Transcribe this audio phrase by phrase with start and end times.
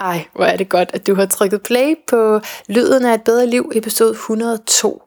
[0.00, 3.46] Ej, hvor er det godt, at du har trykket play på Lyden af et bedre
[3.46, 5.02] liv, episode 102.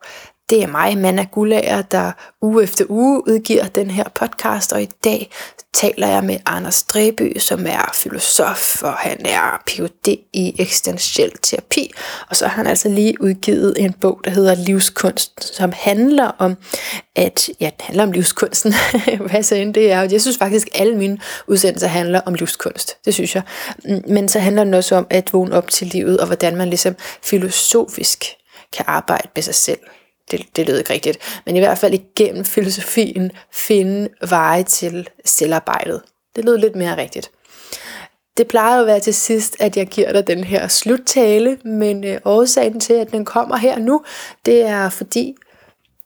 [0.50, 2.11] Det er mig, Manna Gullager, der
[2.42, 5.30] uge efter uge udgiver den her podcast, og i dag
[5.73, 10.07] taler jeg med Anders Dreby, som er filosof, og han er Ph.D.
[10.34, 11.93] i eksistentiel terapi.
[12.29, 16.57] Og så har han altså lige udgivet en bog, der hedder Livskunst, som handler om,
[17.16, 18.73] at ja, den handler om livskunsten.
[19.30, 20.02] Hvad så end det er.
[20.02, 21.18] Jeg synes faktisk, at alle mine
[21.48, 22.98] udsendelser handler om livskunst.
[23.05, 23.44] Det synes jeg.
[24.07, 26.96] Men så handler den også om at vågne op til livet, og hvordan man ligesom
[27.24, 28.25] filosofisk
[28.74, 29.80] kan arbejde med sig selv
[30.32, 36.01] det, det lød ikke rigtigt, men i hvert fald igennem filosofien finde veje til selvarbejdet.
[36.35, 37.31] Det lød lidt mere rigtigt.
[38.37, 42.03] Det plejer jo at være til sidst, at jeg giver dig den her sluttale, men
[42.03, 44.03] øh, årsagen til, at den kommer her nu,
[44.45, 45.35] det er fordi,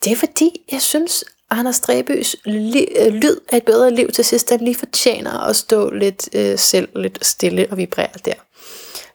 [0.03, 4.26] det er fordi, jeg synes, Anders Drebøs li- øh, lyd af et bedre liv til
[4.26, 8.34] sidst, den lige fortjener at stå lidt øh, selv lidt stille og vibrere der.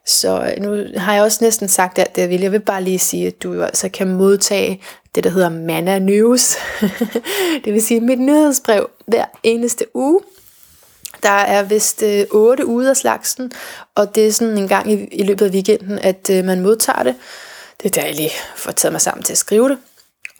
[0.07, 2.41] Så øh, nu har jeg også næsten sagt alt det, jeg vil.
[2.41, 4.83] Jeg vil bare lige sige, at du jo altså kan modtage
[5.15, 6.57] det, der hedder Manna News.
[7.65, 10.21] det vil sige mit nyhedsbrev hver eneste uge.
[11.23, 13.53] Der er vist øh, 8 ude af slagsen,
[13.95, 17.03] og det er sådan en gang i, i løbet af weekenden, at øh, man modtager
[17.03, 17.15] det.
[17.83, 19.79] Det er der, jeg lige får taget mig sammen til at skrive det.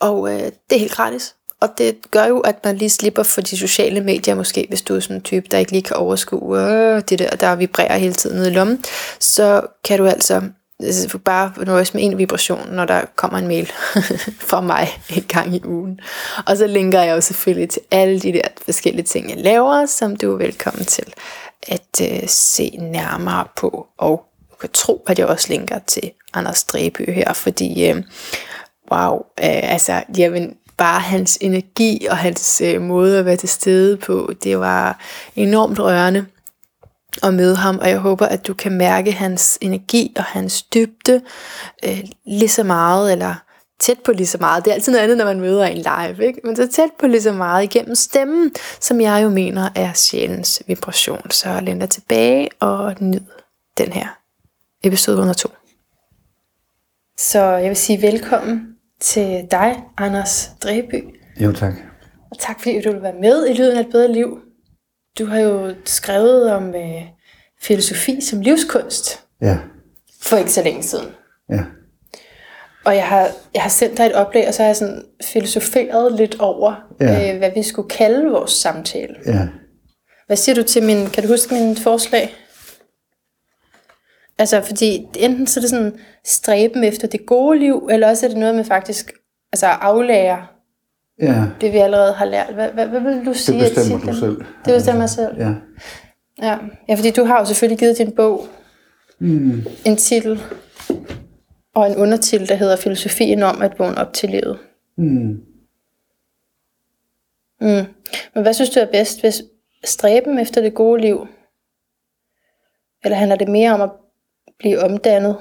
[0.01, 1.35] Og øh, det er helt gratis.
[1.63, 4.97] Og det gør jo, at man lige slipper for de sociale medier måske, hvis du
[4.97, 8.15] er sådan en type, der ikke lige kan overskue øh, det der, der vibrerer hele
[8.15, 8.85] tiden nede i lommen.
[9.21, 10.43] Så kan du altså,
[10.81, 13.73] altså bare nøjes med en vibration, når der kommer en mail
[14.51, 16.01] fra mig en gang i ugen.
[16.47, 20.17] Og så linker jeg jo selvfølgelig til alle de der forskellige ting, jeg laver, som
[20.17, 21.15] du er velkommen til
[21.63, 23.87] at øh, se nærmere på.
[23.99, 28.03] Og du kan tro, at jeg også linker til Anders Dræby her, fordi øh,
[28.93, 33.97] wow, øh, altså, jamen, bare hans energi og hans øh, måde at være til stede
[33.97, 35.01] på, det var
[35.37, 36.27] enormt rørende
[37.23, 41.23] at møde ham, og jeg håber, at du kan mærke hans energi og hans dybde
[41.85, 43.35] øh, lige så meget, eller
[43.81, 44.65] tæt på lige så meget.
[44.65, 46.41] Det er altid noget andet, når man møder en live, ikke?
[46.45, 50.63] men så tæt på lige så meget igennem stemmen, som jeg jo mener er sjælens
[50.67, 51.31] vibration.
[51.31, 53.21] Så læn dig tilbage og nyd
[53.79, 54.09] den her
[54.85, 55.49] episode 102.
[57.19, 61.05] Så jeg vil sige velkommen til dig, Anders Dreby.
[61.41, 61.73] Jo, tak.
[62.31, 64.39] Og tak fordi du vil være med i Lyden af et bedre liv.
[65.19, 67.03] Du har jo skrevet om øh,
[67.63, 69.25] filosofi som livskunst.
[69.41, 69.59] Ja.
[70.21, 71.07] For ikke så længe siden.
[71.51, 71.61] Ja.
[72.85, 76.13] Og jeg har, jeg har sendt dig et oplæg, og så har jeg sådan filosoferet
[76.13, 77.33] lidt over, ja.
[77.33, 79.15] øh, hvad vi skulle kalde vores samtale.
[79.27, 79.49] Ja.
[80.27, 82.35] Hvad siger du til min, kan du huske min forslag?
[84.43, 88.31] Altså, fordi enten så er det sådan stræben efter det gode liv, eller også er
[88.31, 89.13] det noget med faktisk
[89.53, 90.47] altså aflære
[91.23, 91.45] Ja.
[91.61, 92.55] Det vi allerede har lært.
[92.55, 93.61] Hvad, hvad, hvad vil du sige?
[93.61, 94.37] Det bestemmer du selv.
[94.65, 95.37] Det bestemmer jeg selv.
[95.39, 95.55] Ja.
[96.43, 96.59] ja.
[96.89, 98.47] Ja, fordi du har jo selvfølgelig givet din bog
[99.19, 99.67] mm.
[99.87, 100.41] en titel
[101.75, 104.59] og en undertitel, der hedder Filosofien om at vågne op til livet.
[104.97, 105.41] Mm.
[107.61, 107.85] Mm.
[108.35, 109.21] Men hvad synes du er bedst?
[109.21, 109.43] Hvis
[109.85, 111.27] stræben efter det gode liv?
[113.05, 113.91] Eller handler det mere om at
[114.63, 115.37] blive omdannet?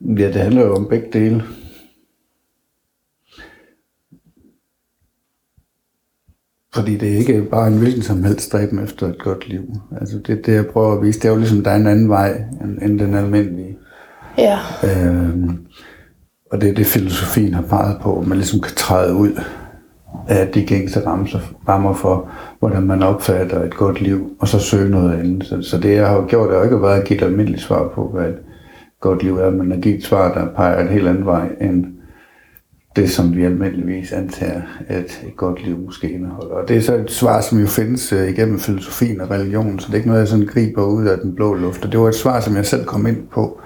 [0.00, 1.42] Ja, det handler jo om begge dele.
[6.74, 9.62] Fordi det er ikke bare en hvilken som helst stræben efter et godt liv.
[10.00, 12.08] Altså det, det jeg prøver at vise, det er jo ligesom, der er en anden
[12.08, 13.78] vej end, end den almindelige.
[14.38, 14.58] Ja.
[14.84, 15.66] Øhm,
[16.52, 19.40] og det er det, filosofien har peget på, at man ligesom kan træde ud
[20.28, 21.06] af de gængse
[21.68, 25.44] rammer for, hvordan man opfatter et godt liv, og så søge noget andet.
[25.44, 27.88] Så, så det, jeg har gjort, er jo ikke været at give et almindeligt svar
[27.94, 28.38] på, hvad et
[29.00, 31.86] godt liv er, men at give et svar, der peger en helt anden vej, end
[32.96, 36.54] det, som vi almindeligvis antager, at et godt liv måske indeholder.
[36.54, 39.86] Og det er så et svar, som jo findes uh, igennem filosofien og religionen, så
[39.86, 41.84] det er ikke noget, jeg sådan griber ud af den blå luft.
[41.84, 43.60] Og det var et svar, som jeg selv kom ind på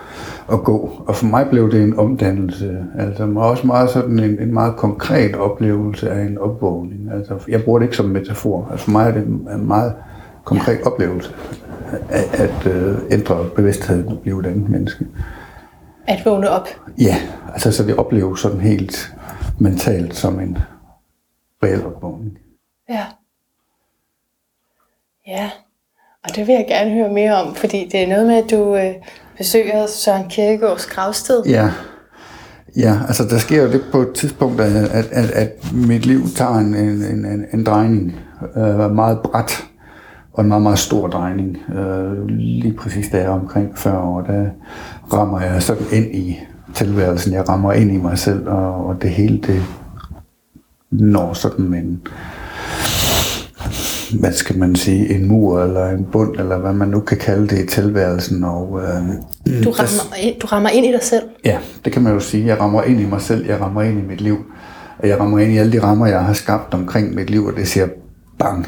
[0.52, 1.02] at gå.
[1.06, 2.86] Og for mig blev det en omdannelse.
[2.98, 7.12] Altså også meget sådan en, en meget konkret oplevelse af en opvågning.
[7.12, 8.68] Altså, jeg bruger det ikke som metafor.
[8.70, 9.94] Altså for mig er det en meget
[10.44, 10.86] konkret ja.
[10.86, 11.34] oplevelse
[12.08, 15.06] at, at uh, ændre bevidstheden og blive et andet menneske.
[16.06, 16.68] At vågne op?
[16.98, 17.16] Ja,
[17.52, 19.14] altså så det opleves sådan helt
[19.58, 20.58] mentalt som en
[21.62, 22.38] reel opvågning.
[22.88, 23.04] Ja.
[25.26, 25.50] Ja,
[26.24, 28.76] og det vil jeg gerne høre mere om, fordi det er noget med, at du
[28.76, 28.94] øh,
[29.38, 31.42] besøger Søren Kierkegaards gravsted.
[31.46, 31.70] Ja.
[32.76, 36.20] Ja, altså der sker jo det på et tidspunkt, at, at, at, at mit liv
[36.36, 38.16] tager en, en, en, en drejning,
[38.56, 39.64] øh, meget bræt,
[40.32, 41.58] og en meget, meget stor drejning.
[41.74, 44.46] Øh, lige præcis da jeg er omkring 40 år, der
[45.12, 46.40] rammer jeg sådan ind i
[46.74, 47.32] tilværelsen.
[47.32, 49.62] Jeg rammer ind i mig selv, og, og det hele det
[50.90, 52.06] når sådan en
[54.12, 57.48] hvad skal man sige, en mur eller en bund, eller hvad man nu kan kalde
[57.48, 58.44] det i tilværelsen.
[58.44, 61.22] Og, øh, Du rammer, du rammer ind i dig selv.
[61.44, 62.46] Ja, det kan man jo sige.
[62.46, 64.36] Jeg rammer ind i mig selv, jeg rammer ind i mit liv.
[64.98, 67.56] Og jeg rammer ind i alle de rammer, jeg har skabt omkring mit liv, og
[67.56, 67.86] det siger
[68.38, 68.66] bang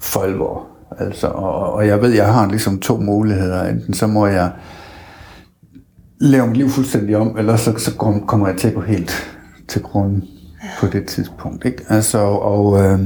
[0.00, 0.66] for alvor.
[0.98, 3.64] Altså, og, og jeg ved, jeg har ligesom to muligheder.
[3.64, 4.50] Enten så må jeg
[6.20, 7.94] lave mit liv fuldstændig om, eller så, så
[8.26, 9.36] kommer jeg til at gå helt
[9.68, 10.24] til grunden
[10.80, 11.64] på det tidspunkt.
[11.64, 11.84] Ikke?
[11.88, 12.98] Altså, og øh,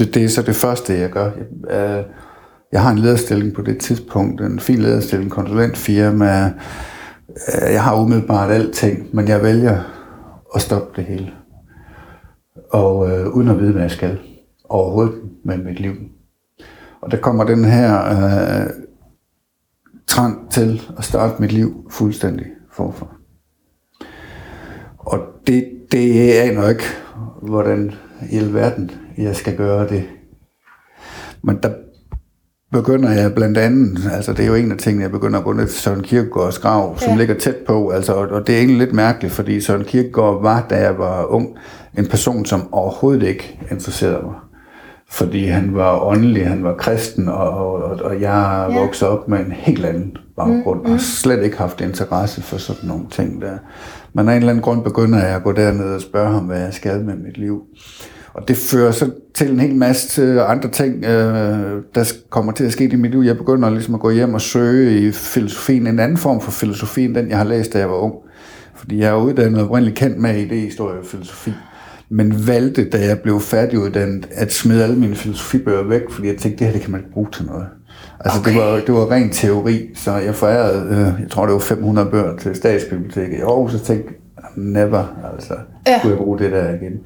[0.00, 1.24] det, det er så det første, jeg gør.
[1.24, 2.04] Jeg, øh,
[2.72, 6.52] jeg har en lederstilling på det tidspunkt, en fin lederstilling, konsulentfirma.
[7.28, 9.78] Øh, jeg har umiddelbart alting, men jeg vælger
[10.54, 11.32] at stoppe det hele.
[12.70, 14.18] Og øh, uden at vide, hvad jeg skal
[14.68, 15.14] overhovedet
[15.44, 15.94] med mit liv.
[17.00, 18.70] Og der kommer den her øh,
[20.06, 23.06] trang til at starte mit liv fuldstændig forfra.
[24.98, 26.84] Og det, det aner ikke,
[27.42, 27.94] hvordan
[28.30, 28.90] i alverden
[29.22, 30.04] jeg skal gøre det.
[31.42, 31.70] Men der
[32.72, 35.52] begynder jeg blandt andet, altså det er jo en af tingene, jeg begynder at gå
[35.52, 37.16] ned til Søren Kierkegaards grav, som ja.
[37.16, 40.76] ligger tæt på, altså, og det er egentlig lidt mærkeligt, fordi Søren Kierkegaard var, da
[40.76, 41.48] jeg var ung,
[41.98, 44.34] en person, som overhovedet ikke interesserede mig.
[45.12, 48.80] Fordi han var åndelig, han var kristen, og, og, og jeg ja.
[48.80, 50.92] voksede op med en helt anden baggrund, mm, mm.
[50.92, 53.58] og slet ikke haft interesse for sådan nogle ting der.
[54.12, 56.60] Men af en eller anden grund begynder jeg at gå derned og spørge ham, hvad
[56.60, 57.62] jeg skal med mit liv.
[58.34, 62.72] Og det fører så til en hel masse andre ting, øh, der kommer til at
[62.72, 63.20] ske i mit liv.
[63.20, 67.04] Jeg begynder ligesom at gå hjem og søge i filosofien, en anden form for filosofi,
[67.04, 68.14] end den jeg har læst, da jeg var ung.
[68.74, 71.52] Fordi jeg er uddannet oprindeligt kendt med idéhistorie og filosofi.
[72.08, 76.58] Men valgte, da jeg blev færdiguddannet, at smide alle mine filosofibøger væk, fordi jeg tænkte,
[76.58, 77.66] det her det kan man ikke bruge til noget.
[78.20, 78.50] Altså okay.
[78.50, 82.10] det, var, det var ren teori, så jeg forærede, øh, jeg tror det var 500
[82.10, 84.14] bøger til statsbiblioteket i Aarhus, og tænkte,
[84.56, 85.54] never, altså,
[85.86, 85.98] ja.
[85.98, 87.00] skulle jeg bruge det der igen.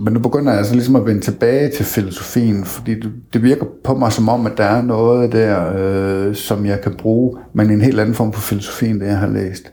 [0.00, 2.94] Men nu begynder jeg altså ligesom at vende tilbage til filosofien, fordi
[3.32, 6.94] det, virker på mig som om, at der er noget der, øh, som jeg kan
[6.94, 9.72] bruge, men en helt anden form for filosofi, end det jeg har læst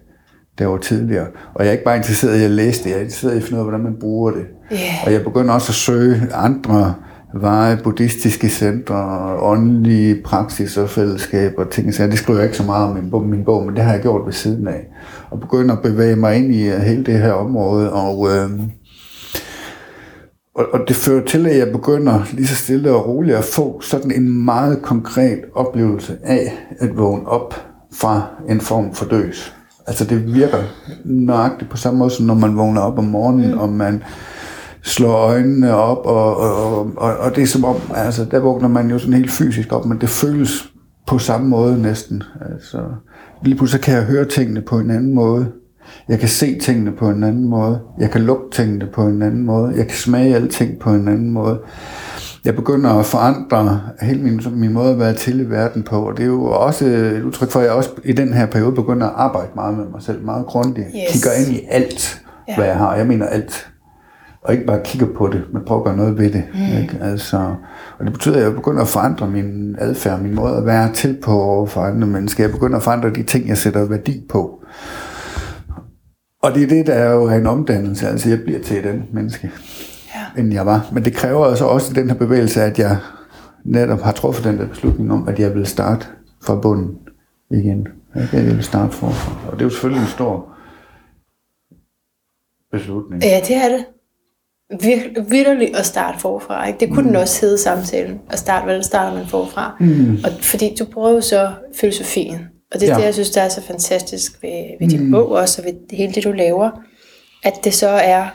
[0.59, 1.27] var tidligere.
[1.53, 3.43] Og jeg er ikke bare interesseret i at læse det, jeg er interesseret i at
[3.43, 4.45] finde ud af, hvordan man bruger det.
[4.71, 5.05] Yeah.
[5.05, 6.93] Og jeg begynder også at søge andre
[7.33, 8.95] veje, buddhistiske centre,
[9.39, 11.93] åndelige praksis og fællesskaber og ting.
[11.93, 13.93] Så det skriver jeg ikke så meget om min bog, min bog, men det har
[13.93, 14.87] jeg gjort ved siden af.
[15.29, 17.93] Og begynder at bevæge mig ind i hele det her område.
[17.93, 18.49] Og, øh,
[20.55, 23.81] og, og det fører til, at jeg begynder lige så stille og roligt at få
[23.81, 27.53] sådan en meget konkret oplevelse af at vågne op
[27.93, 29.55] fra en form for døs.
[29.87, 30.63] Altså det virker
[31.05, 33.57] nøjagtigt på samme måde, som når man vågner op om morgenen, mm.
[33.57, 34.03] og man
[34.81, 38.89] slår øjnene op, og, og, og, og det er som om, altså der vågner man
[38.89, 40.69] jo sådan helt fysisk op, men det føles
[41.07, 42.23] på samme måde næsten.
[42.51, 42.77] Altså,
[43.43, 45.51] lige pludselig kan jeg høre tingene på en anden måde.
[46.07, 47.79] Jeg kan se tingene på en anden måde.
[47.99, 49.73] Jeg kan lugte tingene på en anden måde.
[49.77, 51.59] Jeg kan smage alle ting på en anden måde.
[52.45, 56.17] Jeg begynder at forandre hele min, min måde at være til i verden på, og
[56.17, 59.07] det er jo også et udtryk for, at jeg også i den her periode begynder
[59.07, 60.87] at arbejde meget med mig selv, meget grundigt.
[60.87, 61.11] Yes.
[61.11, 62.55] Kigger ind i alt, ja.
[62.55, 62.95] hvad jeg har.
[62.95, 63.69] Jeg mener alt.
[64.43, 66.43] Og ikke bare kigger på det, men prøver at gøre noget ved det.
[66.53, 66.81] Mm.
[66.81, 66.97] Ikke?
[67.01, 67.37] Altså,
[67.99, 71.17] og det betyder, at jeg begynder at forandre min adfærd, min måde at være til
[71.23, 72.43] på over for andre mennesker.
[72.43, 74.62] Jeg begynder at forandre de ting, jeg sætter værdi på.
[76.43, 78.07] Og det er det, der er jo en omdannelse.
[78.07, 79.51] Altså, jeg bliver til den menneske,
[80.15, 80.41] ja.
[80.41, 80.89] end jeg var.
[80.93, 82.97] Men det kræver altså også den her bevægelse, at jeg
[83.63, 86.05] netop har truffet den der beslutning om, at jeg vil starte
[86.45, 86.97] fra bunden
[87.51, 87.87] igen.
[88.15, 89.51] Jeg vil starte forfra.
[89.51, 90.47] Og det er jo selvfølgelig en stor
[92.71, 93.23] beslutning.
[93.23, 93.85] Ja, det er det.
[94.73, 96.67] Vir- virkelig at starte forfra.
[96.67, 96.79] Ikke?
[96.79, 97.07] Det kunne mm.
[97.07, 98.19] den også hedde samtalen.
[98.29, 99.75] At starte, hvordan starter man forfra?
[99.79, 100.17] Mm.
[100.23, 102.39] Og fordi du prøver så filosofien.
[102.73, 102.99] Og det er ja.
[102.99, 105.11] det, jeg synes, der er så fantastisk ved, ved din mm.
[105.11, 106.69] bog også, og ved hele det, du laver.
[107.43, 108.27] At det så er,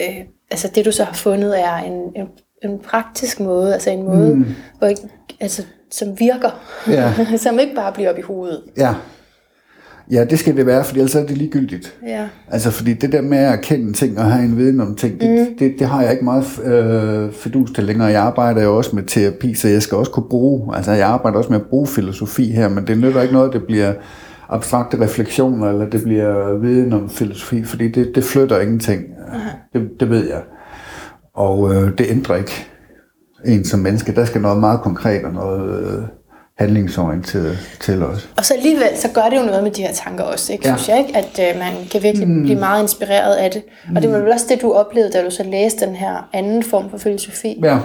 [0.00, 0.16] øh,
[0.50, 2.26] altså det du så har fundet er en, en,
[2.64, 4.46] en praktisk måde, altså en måde, mm.
[4.78, 4.92] hvor,
[5.40, 6.50] altså, som virker,
[6.88, 7.14] ja.
[7.36, 8.62] som ikke bare bliver op i hovedet.
[8.76, 8.94] Ja.
[10.12, 11.94] Ja, det skal det være, for ellers er det ligegyldigt.
[12.06, 12.28] Ja.
[12.48, 15.48] Altså, fordi det der med at erkende ting og have en viden om ting, det,
[15.48, 15.56] mm.
[15.58, 18.08] det, det har jeg ikke meget øh, fedus til længere.
[18.08, 21.38] Jeg arbejder jo også med terapi, så jeg skal også kunne bruge, altså jeg arbejder
[21.38, 23.92] også med at bruge filosofi her, men det nytter ikke noget, det bliver
[24.48, 29.04] abstrakte refleksioner, eller det bliver viden om filosofi, fordi det, det flytter ingenting.
[29.72, 30.42] Det, det ved jeg.
[31.34, 32.66] Og øh, det ændrer ikke
[33.46, 34.14] en som menneske.
[34.14, 35.82] Der skal noget meget konkret og noget...
[35.82, 36.02] Øh,
[36.60, 38.28] handlingsorienteret til os.
[38.36, 40.68] Og så alligevel, så gør det jo noget med de her tanker også, ikke?
[40.68, 40.76] Ja.
[40.76, 42.42] Synes jeg ikke, at øh, man kan virkelig mm.
[42.42, 43.62] blive meget inspireret af det.
[43.96, 46.62] Og det var vel også det, du oplevede, da du så læste den her anden
[46.62, 47.60] form for filosofi.
[47.64, 47.78] Ja,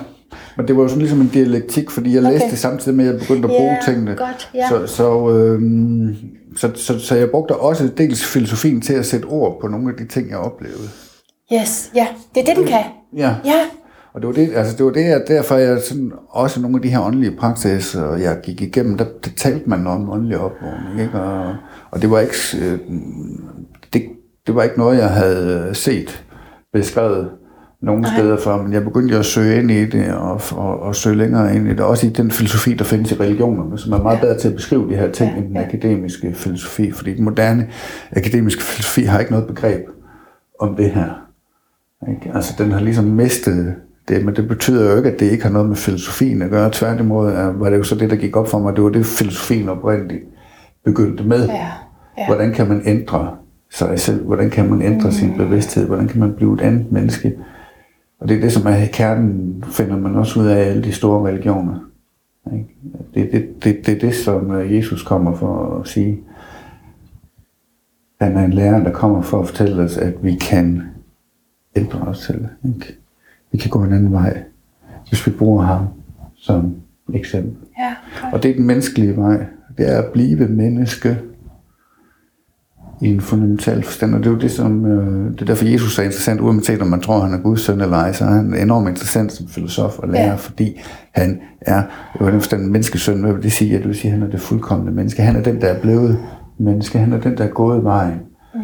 [0.58, 2.32] men det var jo sådan ligesom en dialektik, fordi jeg okay.
[2.32, 4.16] læste det samtidig med, at jeg begyndte at bruge yeah, tingene.
[4.16, 4.70] Godt, ja.
[4.70, 5.62] så, så, øh,
[6.58, 9.96] så, så, så jeg brugte også dels filosofien til at sætte ord på nogle af
[9.98, 10.90] de ting, jeg oplevede.
[11.54, 12.84] Yes, ja, det er det, den kan.
[13.18, 13.36] Ja.
[13.46, 13.62] ja.
[14.16, 16.82] Og det var det, altså det var det, jeg, derfor jeg sådan, også nogle af
[16.82, 21.20] de her åndelige praksiser, jeg gik igennem, der, der talte man om åndelig opvågning, ikke?
[21.20, 21.56] Og,
[21.92, 22.80] og det var ikke, øh,
[23.94, 24.04] det,
[24.48, 26.26] det var ikke noget, jeg havde set
[26.74, 27.30] beskrevet
[27.82, 28.12] nogle Nej.
[28.18, 31.56] steder før, men jeg begyndte at søge ind i det, og, og, og søge længere
[31.56, 34.38] ind i det, også i den filosofi, der findes i religionerne, som er meget bedre
[34.38, 37.70] til at beskrive de her ting, ja, end den akademiske filosofi, fordi den moderne
[38.12, 39.82] akademiske filosofi har ikke noget begreb
[40.60, 41.10] om det her.
[42.10, 42.32] Ikke?
[42.36, 43.76] Altså, den har ligesom mistet
[44.08, 46.70] det, men det betyder jo ikke, at det ikke har noget med filosofien at gøre.
[46.74, 49.70] Tværtimod var det jo så det, der gik op for mig, det var det, filosofien
[49.70, 50.24] oprindeligt
[50.84, 51.48] begyndte med.
[51.48, 51.68] Ja,
[52.18, 52.26] ja.
[52.28, 53.36] Hvordan kan man ændre
[53.72, 54.26] sig selv?
[54.26, 55.12] Hvordan kan man ændre mm.
[55.12, 55.88] sin bevidsthed?
[55.88, 57.38] Hvordan kan man blive et andet menneske?
[58.20, 61.28] Og det er det, som er kernen, finder man også ud af alle de store
[61.28, 61.80] religioner.
[62.54, 62.68] Ikke?
[63.14, 66.20] Det er det, det, det, det, som øh, Jesus kommer for at sige.
[68.22, 70.84] Han er en lærer, der kommer for at fortælle os, at vi kan
[71.76, 72.46] ændre os selv.
[72.66, 72.98] Ikke?
[73.52, 74.44] Vi kan gå en anden vej,
[75.10, 75.88] hvis vi bruger ham
[76.36, 76.76] som
[77.14, 77.54] eksempel.
[77.80, 77.96] Ja,
[78.34, 79.46] og det er den menneskelige vej.
[79.78, 81.18] Det er at blive menneske
[83.02, 86.00] i en fundamental forstand, og det er jo det, som, øh, det er derfor Jesus
[86.00, 88.54] er interessant, uanset om man tror, han er Guds søn eller ej, så er han
[88.54, 90.36] enormt interessant som filosof og lærer, ja.
[90.36, 91.84] fordi han er,
[92.22, 93.72] jo den forstand, menneskesøn, hvad vil det sige?
[93.72, 95.22] Ja, det vil sige, at han er det fuldkommende menneske.
[95.22, 96.20] Han er den, der er blevet
[96.58, 97.00] menneske.
[97.00, 98.20] Han er den, der er gået vejen.
[98.56, 98.62] Mm.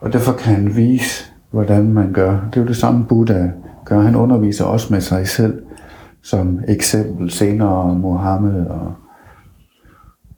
[0.00, 2.30] Og derfor kan han vise, hvordan man gør.
[2.30, 3.48] Det er jo det samme Buddha
[3.88, 4.00] gør.
[4.00, 5.62] Han underviser også med sig selv,
[6.22, 8.92] som eksempel senere Mohammed og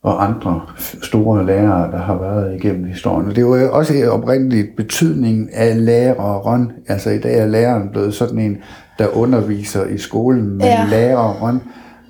[0.02, 0.60] og andre
[1.02, 3.28] store lærere, der har været igennem historien.
[3.28, 6.72] Og det er jo også oprindeligt betydningen af læreren.
[6.86, 8.58] Altså i dag er læreren blevet sådan en,
[8.98, 10.86] der underviser i skolen, men ja.
[10.90, 11.60] læreren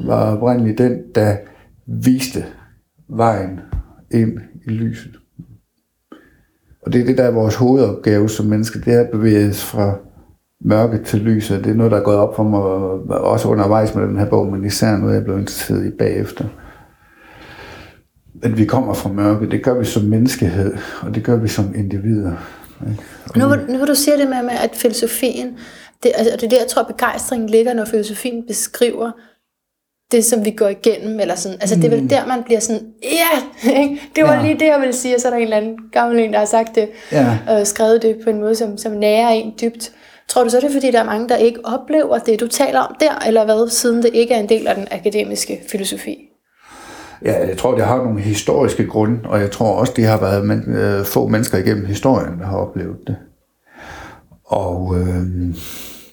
[0.07, 1.37] var oprindeligt den, der
[1.87, 2.45] viste
[3.09, 3.61] vejen
[4.11, 5.17] ind i lyset.
[6.87, 9.65] Og det er det, der er vores hovedopgave som mennesker, det er at bevæge os
[9.65, 9.95] fra
[10.65, 11.65] mørke til lyset.
[11.65, 12.61] Det er noget, der er gået op for mig,
[13.21, 16.45] også undervejs med den her bog, men især noget, jeg blev interesseret i bagefter
[18.43, 21.75] at vi kommer fra mørke, det gør vi som menneskehed, og det gør vi som
[21.75, 22.33] individer.
[23.37, 25.59] Nu, nu hvor du siger det med, med at filosofien,
[26.03, 29.11] det, altså, det er der, jeg tror, begejstringen ligger, når filosofien beskriver
[30.13, 32.09] det, som vi går igennem, eller sådan, altså det er vel mm.
[32.09, 33.39] der, man bliver sådan, ja,
[33.71, 33.99] yeah!
[34.17, 34.43] det var ja.
[34.43, 36.39] lige det, jeg ville sige, og så er der en eller anden gammel en, der
[36.39, 37.39] har sagt det, ja.
[37.49, 39.93] og skrevet det på en måde, som, som nærer en dybt.
[40.31, 42.81] Tror du så, det er, fordi der er mange, der ikke oplever det, du taler
[42.81, 46.17] om der, eller hvad, siden det ikke er en del af den akademiske filosofi?
[47.25, 50.47] Ja, jeg tror, det har nogle historiske grunde, og jeg tror også, det har været
[50.47, 53.17] men, øh, få mennesker igennem historien, der har oplevet det.
[54.45, 54.97] Og...
[54.99, 55.55] Øh,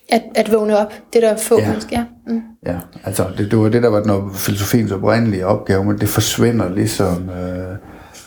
[0.09, 2.05] at, at vågne op, det der er få ja, mennesker, ja.
[2.27, 2.41] Mm.
[2.65, 6.69] Ja, altså det, det var det, der var den filosofiens oprindelige opgave, men det forsvinder
[6.69, 7.77] ligesom øh,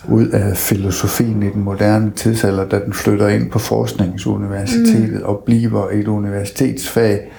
[0.09, 5.25] ud af filosofien i den moderne tidsalder, da den flytter ind på forskningsuniversitetet mm.
[5.25, 7.33] og bliver et universitetsfag,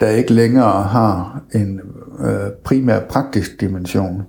[0.00, 1.80] der ikke længere har en
[2.20, 4.22] øh, primær praktisk dimension.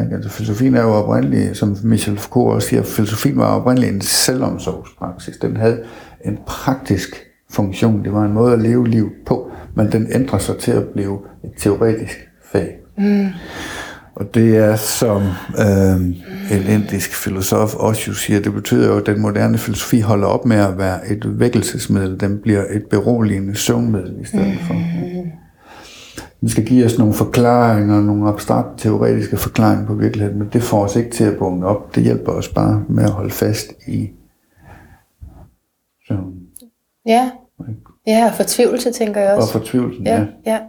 [0.00, 0.14] Ikke?
[0.14, 5.36] Altså, filosofien er jo oprindelig, som Michel Foucault også siger, filosofien var oprindelig en selvomsorgspraksis.
[5.36, 5.82] Den havde
[6.24, 8.04] en praktisk funktion.
[8.04, 11.18] Det var en måde at leve liv på, men den ændrer sig til at blive
[11.44, 12.76] et teoretisk fag.
[12.98, 13.26] Mm.
[14.18, 15.22] Og det er, som
[15.58, 16.00] øh,
[16.58, 20.56] en indisk filosof også siger, det betyder jo, at den moderne filosofi holder op med
[20.56, 22.20] at være et vækkelsesmiddel.
[22.20, 24.74] Den bliver et beroligende søvnmiddel i stedet for.
[26.40, 30.84] Den skal give os nogle forklaringer, nogle abstrakt teoretiske forklaringer på virkeligheden, men det får
[30.84, 31.94] os ikke til at bunge op.
[31.94, 34.10] Det hjælper os bare med at holde fast i
[36.08, 36.34] søvn.
[37.06, 37.30] Ja.
[38.06, 39.58] Ja, og fortvivlelse, tænker jeg også.
[39.58, 40.18] Og fortvivlelsen, ja.
[40.18, 40.26] ja.
[40.52, 40.60] ja.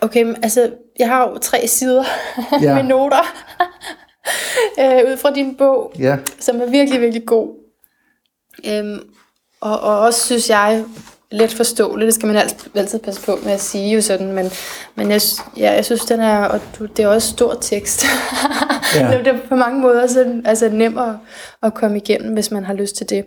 [0.00, 2.04] Okay, men altså, jeg har jo tre sider
[2.62, 2.74] ja.
[2.74, 3.34] med noter
[4.80, 6.16] øh, ud fra din bog, ja.
[6.40, 7.54] som er virkelig, virkelig god.
[8.66, 9.00] Øhm,
[9.60, 10.84] og, og også synes jeg
[11.30, 14.50] let forståeligt, det skal man altid, altid passe på med at sige jo sådan, men,
[14.94, 15.20] men jeg,
[15.56, 18.04] ja, jeg synes, den er, og det er også stor tekst.
[18.94, 19.18] Ja.
[19.18, 21.18] det er på mange måder så, altså nemmere
[21.62, 23.24] at komme igennem, hvis man har lyst til det.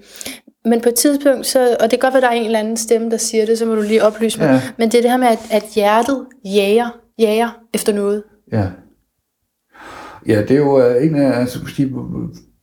[0.66, 2.60] Men på et tidspunkt, så, og det kan godt være, at der er en eller
[2.60, 4.62] anden stemme, der siger det, så må du lige oplyse mig, ja.
[4.78, 6.90] men det er det her med, at, at hjertet jager,
[7.22, 8.24] jager efter noget.
[8.52, 8.68] Ja.
[10.28, 11.60] Ja, det er jo øh, en af, altså,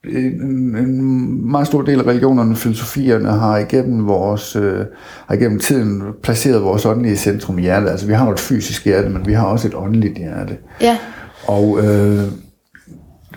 [0.04, 4.84] en, en meget stor del af religionerne og filosofierne har igennem, vores, øh,
[5.26, 7.88] har igennem tiden placeret vores åndelige centrum i hjertet.
[7.88, 10.58] Altså vi har jo et fysisk hjerte, men vi har også et åndeligt hjerte.
[10.80, 10.98] Ja.
[11.46, 12.22] Og øh,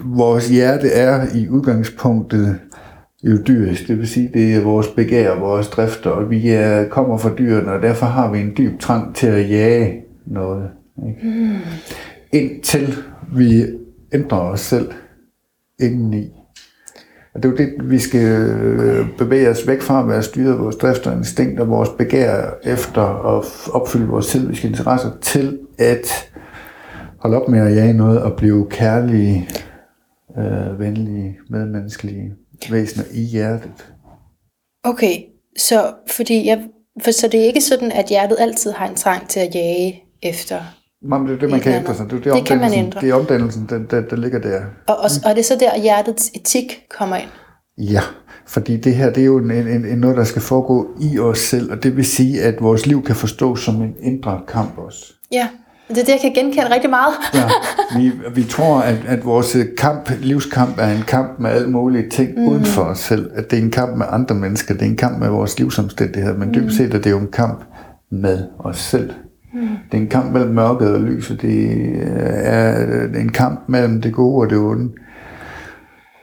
[0.02, 2.60] vores hjerte er i udgangspunktet
[3.24, 7.18] jo dyrisk, det vil sige, det er vores begær, vores drifter, og vi er, kommer
[7.18, 9.94] fra dyrene, og derfor har vi en dyb trang til at jage
[10.28, 10.70] noget.
[11.08, 11.20] Ikke?
[11.24, 11.60] Mm.
[12.32, 12.96] Indtil
[13.34, 13.64] vi
[14.14, 14.92] ændrer os selv
[15.80, 16.32] indeni
[17.34, 20.54] Og det er jo det, vi skal øh, bevæge os væk fra at være styret
[20.54, 23.02] af vores drift og instinkt og vores begær efter
[23.38, 26.32] at opfylde vores selviske interesser til at
[27.18, 29.50] holde op med at jage noget og blive kærlige,
[30.38, 32.34] øh, venlige, medmenneskelige
[32.72, 33.94] væsener i hjertet.
[34.84, 35.16] Okay,
[35.58, 36.68] så fordi jeg,
[37.02, 40.04] for så det er ikke sådan, at hjertet altid har en trang til at jage
[40.24, 40.81] efter.
[41.04, 42.06] Jamen, det er det, man kan ændre sig.
[42.12, 42.36] Det, er andet.
[42.36, 43.02] Det kan man ændre.
[43.02, 44.62] Det er omdannelsen, der, der, der ligger der.
[44.88, 47.30] Og, og, og det er så der, hjertets etik kommer ind.
[47.78, 48.02] Ja,
[48.48, 51.40] fordi det her, det er jo en, en, en, noget, der skal foregå i os
[51.40, 55.14] selv, og det vil sige, at vores liv kan forstås som en indre kamp også.
[55.32, 55.48] Ja,
[55.88, 57.14] det er det, jeg kan genkende rigtig meget.
[57.34, 57.50] Ja,
[58.00, 62.30] vi, vi tror, at, at vores kamp, livskamp er en kamp med alle mulige ting
[62.38, 62.48] mm.
[62.48, 63.32] uden for os selv.
[63.36, 66.38] At det er en kamp med andre mennesker, det er en kamp med vores livsomstændigheder,
[66.38, 67.64] men dybest set er det jo en kamp
[68.12, 69.12] med os selv.
[69.54, 69.68] Mm.
[69.92, 71.44] Det er en kamp mellem mørket og lyset.
[71.44, 74.94] Øh, det er en kamp mellem det gode og det onde.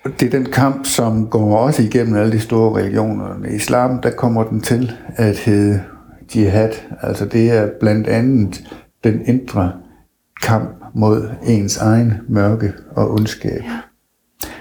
[0.05, 3.45] Og Det er den kamp, som går også igennem alle de store religioner.
[3.51, 5.83] I islam, der kommer den til at hedde
[6.37, 6.71] jihad.
[7.03, 8.65] Altså det er blandt andet
[9.05, 9.73] den indre
[10.43, 13.61] kamp mod ens egen mørke og ondskab.
[13.65, 13.88] Ja.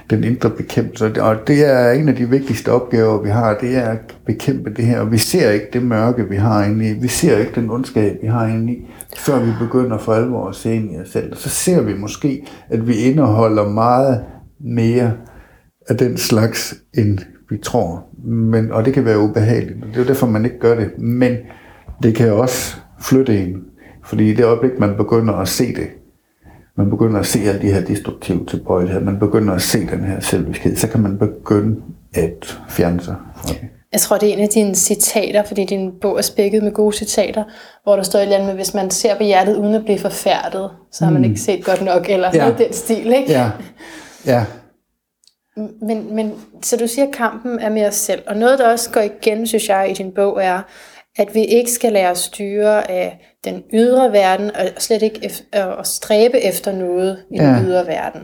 [0.10, 1.22] Den indre bekæmpelse.
[1.24, 4.86] Og det er en af de vigtigste opgaver, vi har, det er at bekæmpe det
[4.86, 5.00] her.
[5.00, 6.94] Og vi ser ikke det mørke, vi har inde i.
[6.94, 8.88] Vi ser ikke den ondskab, vi har inde i,
[9.18, 11.32] før vi begynder for alvor at se ind i os selv.
[11.32, 14.24] Og så ser vi måske, at vi indeholder meget
[14.60, 15.14] mere
[15.90, 18.06] af den slags, end vi tror.
[18.26, 20.98] Men, og det kan være ubehageligt, og det er jo derfor, man ikke gør det.
[20.98, 21.38] Men
[22.04, 23.64] det kan også flytte en.
[24.04, 25.88] Fordi i det øjeblik, man begynder at se det,
[26.78, 30.20] man begynder at se alle de her destruktive tilbøjeligheder, man begynder at se den her
[30.20, 31.82] selviskhed, så kan man begynde
[32.14, 33.58] at fjerne sig fra det.
[33.92, 36.98] Jeg tror, det er en af dine citater, fordi din bog er spækket med gode
[36.98, 37.44] citater,
[37.84, 40.00] hvor der står et eller andet med, hvis man ser på hjertet uden at blive
[40.00, 42.40] forfærdet, så har man ikke set godt nok, eller Ja.
[42.40, 43.32] noget den stil, ikke?
[43.32, 43.52] Ja,
[44.26, 44.46] ja,
[45.82, 48.22] Men, men, så du siger, at kampen er med os selv.
[48.28, 50.62] Og noget, der også går igen, synes jeg, i din bog, er,
[51.18, 55.58] at vi ikke skal lade os styre af den ydre verden, og slet ikke ef-
[55.58, 57.48] at stræbe efter noget i ja.
[57.48, 58.22] Den ydre verden.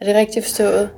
[0.00, 0.90] Er det rigtigt forstået?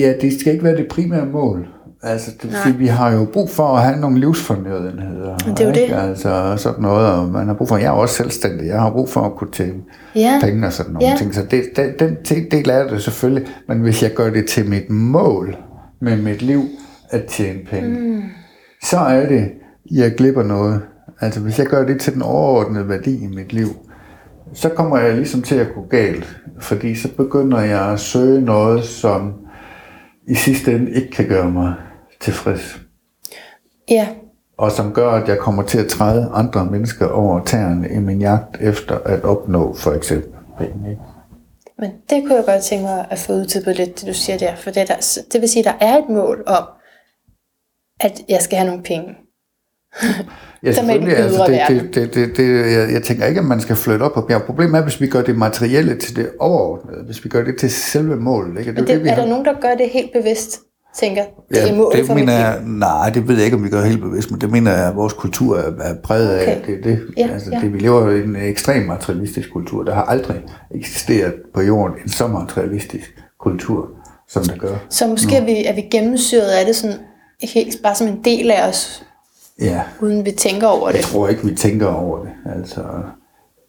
[0.00, 1.66] ja, det skal ikke være det primære mål.
[2.02, 2.60] Altså, det, Nej.
[2.62, 5.36] fordi vi har jo brug for at have nogle livsfornødenheder.
[5.36, 5.94] Det er jo ikke?
[5.94, 6.00] det.
[6.08, 9.08] Altså sådan noget, og man har brug for, jeg er også selvstændig, jeg har brug
[9.08, 9.74] for at kunne tjene
[10.14, 10.38] Ja.
[10.42, 11.14] penge og sådan nogle Ja.
[11.18, 11.34] ting.
[11.34, 14.90] Så det, den, den del er det selvfølgelig, men hvis jeg gør det til mit
[14.90, 15.56] mål
[16.00, 16.62] med mit liv
[17.10, 18.22] at tjene penge, mm.
[18.84, 19.50] så er det,
[19.90, 20.82] jeg glipper noget.
[21.20, 23.66] Altså hvis jeg gør det til den overordnede værdi i mit liv,
[24.54, 28.84] så kommer jeg ligesom til at gå galt, fordi så begynder jeg at søge noget,
[28.84, 29.34] som
[30.28, 31.74] i sidste ende ikke kan gøre mig
[32.20, 32.80] tilfreds
[33.90, 34.08] Ja.
[34.58, 38.20] og som gør, at jeg kommer til at træde andre mennesker over tæerne i min
[38.20, 40.98] jagt efter at opnå for eksempel penge.
[41.78, 44.56] Men det kunne jeg godt tænke mig at få uddybet lidt, det du siger der.
[44.56, 46.64] For det, er der, det vil sige, at der er et mål om,
[48.00, 49.14] at jeg skal have nogle penge.
[50.62, 51.16] Ja, selvfølgelig.
[51.16, 54.12] Altså, det, det, det, det, det, jeg, jeg tænker ikke, at man skal flytte op
[54.12, 54.42] på bjerg.
[54.42, 57.04] Problemet er, hvis vi gør det materielle til det overordnede.
[57.06, 58.58] Hvis vi gør det til selve målet.
[58.58, 58.72] Ikke?
[58.72, 60.60] Men jo det, vi er har- der nogen, der gør det helt bevidst?
[60.96, 63.68] Tænker, det er målet det for mener jeg, nej, det ved jeg ikke, om vi
[63.68, 66.56] gør helt bevidst, men det mener jeg, at vores kultur er, er præget af.
[66.60, 66.66] Okay.
[66.66, 67.00] Det, er det.
[67.16, 67.60] Ja, altså, ja.
[67.60, 67.72] det.
[67.72, 69.82] Vi lever i en ekstrem materialistisk kultur.
[69.84, 70.36] Der har aldrig
[70.74, 73.88] eksisteret på jorden en så materialistisk kultur,
[74.28, 74.74] som der gør.
[74.90, 76.96] Så måske er vi, er vi gennemsyret af det sådan,
[77.42, 79.05] helt bare som en del af os,
[79.60, 81.04] Ja, uden vi tænker over jeg det.
[81.04, 82.30] tror ikke, vi tænker over det.
[82.56, 82.82] Altså,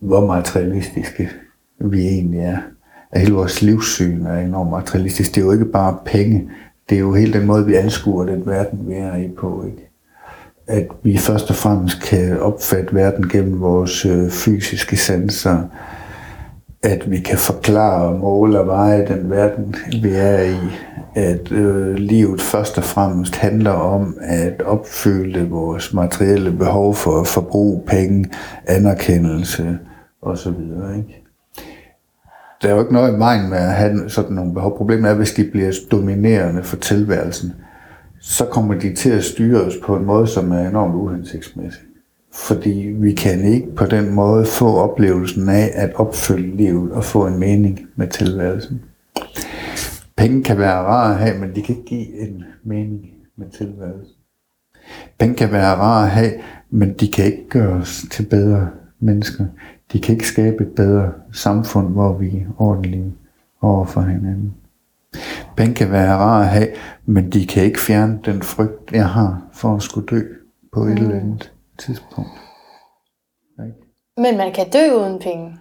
[0.01, 1.29] hvor materialistiske
[1.79, 2.57] vi egentlig er.
[3.11, 5.35] At hele vores livssyn er enormt materialistisk.
[5.35, 6.49] Det er jo ikke bare penge.
[6.89, 9.63] Det er jo hele den måde, vi anskuer den verden, vi er i på.
[9.65, 9.89] Ikke?
[10.67, 15.63] At vi først og fremmest kan opfatte verden gennem vores øh, fysiske sanser.
[16.83, 20.55] At vi kan forklare og måle og veje den verden, vi er i.
[21.15, 27.83] At øh, livet først og fremmest handler om at opfylde vores materielle behov for forbrug,
[27.87, 28.29] penge,
[28.67, 29.79] anerkendelse
[30.21, 30.55] osv.
[30.97, 31.23] Ikke?
[32.61, 34.77] Der er jo ikke noget i vejen med at have sådan nogle behov.
[34.77, 37.53] Problemet er, hvis de bliver dominerende for tilværelsen,
[38.21, 41.86] så kommer de til at styre os på en måde, som er enormt uhensigtsmæssig.
[42.37, 47.27] Fordi vi kan ikke på den måde få oplevelsen af at opfylde livet og få
[47.27, 48.81] en mening med tilværelsen.
[50.17, 54.15] Penge kan være rare at have, men de kan ikke give en mening med tilværelsen.
[55.19, 56.31] Penge kan være rare at have,
[56.69, 58.69] men de kan ikke gøre os til bedre
[58.99, 59.45] mennesker.
[59.93, 63.13] De kan ikke skabe et bedre samfund, hvor vi er ordentlige
[63.61, 64.53] over for hinanden.
[65.57, 66.67] Penge kan være rare at have,
[67.05, 70.21] men de kan ikke fjerne den frygt, jeg har for at skulle dø
[70.73, 72.31] på et eller andet tidspunkt.
[73.65, 73.77] Ikke?
[74.17, 75.57] Men man kan dø uden penge.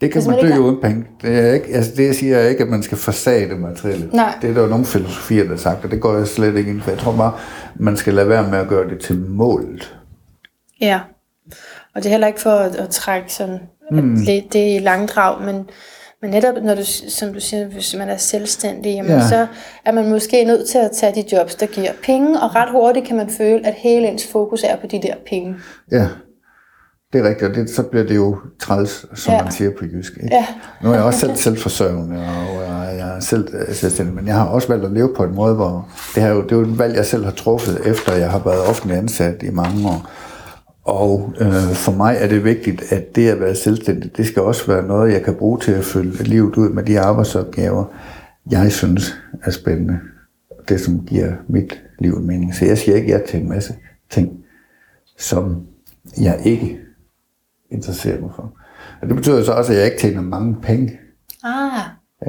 [0.00, 1.06] Det kan Hvis man man dø har- uden penge.
[1.22, 4.08] Det, er ikke, altså det siger jeg ikke, at man skal forsage det materielle.
[4.12, 4.38] Nej.
[4.42, 6.70] Det er der jo nogle filosofier, der har sagt, og det går jeg slet ikke
[6.70, 6.90] ind for.
[6.90, 7.38] Jeg tror bare,
[7.74, 9.96] man skal lade være med at gøre det til målet.
[10.80, 11.00] Ja.
[11.94, 13.58] Og det er heller ikke for at, at trække sådan
[13.90, 14.16] mm.
[14.26, 15.68] det, det er i langdrag, men,
[16.26, 19.28] men netop når du, som du siger, hvis man er selvstændig, jamen Ja.
[19.28, 19.46] så
[19.84, 23.06] er man måske nødt til at tage de jobs, der giver penge, og ret hurtigt
[23.06, 25.54] kan man føle, at hele ens fokus er på de der penge.
[25.92, 26.06] Ja,
[27.12, 29.42] det er rigtigt, og det, så bliver det jo træls, som ja.
[29.42, 30.12] Man siger på jysk.
[30.22, 30.34] Ikke?
[30.34, 30.46] Ja.
[30.82, 34.46] Nu er jeg også selv selvforsørgende, og jeg er selv øh, selvstændig, men jeg har
[34.46, 36.78] også valgt at leve på en måde, hvor det, her, jo- det er jo et
[36.78, 40.06] valg, jeg selv har truffet, efter jeg har været offentlig ansat i mange år.
[40.86, 44.66] Og øh, for mig er det vigtigt, at det at være selvstændig, det skal også
[44.66, 47.84] være noget, jeg kan bruge til at følge livet ud med de arbejdsopgaver,
[48.50, 49.98] jeg synes er spændende.
[50.68, 52.54] Det, som giver mit liv en mening.
[52.54, 53.74] Så jeg siger ikke ja til en masse
[54.10, 54.44] ting,
[55.18, 55.66] som
[56.20, 56.78] jeg ikke
[57.70, 58.52] interesserer mig for.
[59.02, 60.98] Og det betyder så også, at jeg ikke tjener mange penge,
[61.44, 61.80] Ah,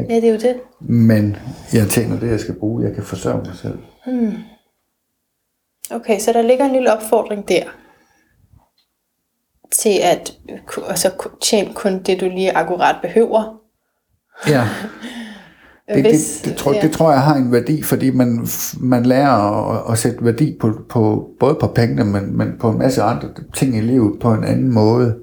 [0.10, 0.56] ja, det er jo det.
[0.80, 1.36] men
[1.74, 2.84] jeg tjener det, jeg skal bruge.
[2.84, 3.78] Jeg kan forsørge mig selv.
[5.92, 7.64] Okay, så der ligger en lille opfordring der
[9.72, 10.34] til at
[10.90, 13.60] altså, ku- tjene kun det, du lige akkurat behøver.
[14.48, 14.64] Ja.
[15.94, 16.82] Det, Hvis- det, det, tror, ja.
[16.82, 18.48] det tror jeg har en værdi, fordi man,
[18.80, 19.32] man lærer
[19.72, 23.30] at, at sætte værdi på, på både på pengene, men, men på en masse andre
[23.56, 25.16] ting i livet på en anden måde,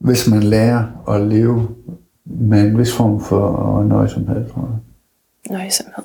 [0.00, 1.68] hvis man lærer at leve
[2.24, 5.58] med en vis form for nøjsomhed, tror jeg.
[5.58, 6.04] Nøjsomhed.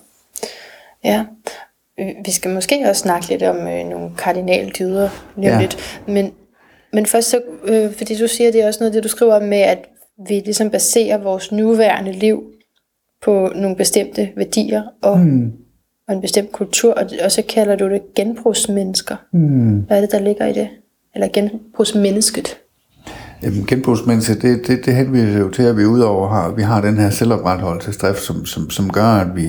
[1.04, 1.26] Ja.
[2.00, 5.62] Øh, Vi skal måske også snakke lidt om øh, nogle kardinaldyder lige om Ja.
[5.62, 6.02] lidt.
[6.08, 6.32] Men,
[6.94, 9.58] men først så, øh, fordi du siger, det er også noget, det du skriver med,
[9.58, 9.86] at
[10.28, 12.44] vi ligesom baserer vores nuværende liv
[13.24, 15.54] på nogle bestemte værdier og, hmm.
[16.08, 19.16] og en bestemt kultur, og, og så kalder du det genbrugsmennesker.
[19.32, 19.80] Hmm.
[19.80, 20.70] Hvad er det, der ligger i det?
[21.16, 22.58] Eller genbrugsmennesket?
[23.44, 26.98] Jamen, genbrugsmenneske, det, det, det henviser jo til, at vi udover har, vi har den
[26.98, 29.48] her selvopretholdelsesdrift, som, som, som gør, at vi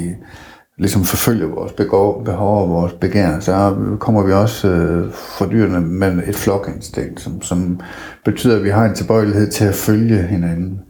[0.83, 6.23] ligesom forfølger vores begov, behov og vores begær, så kommer vi også øh, fordyrende med
[6.27, 7.81] et flokinstinkt, som, som
[8.25, 10.81] betyder, at vi har en tilbøjelighed til at følge hinanden.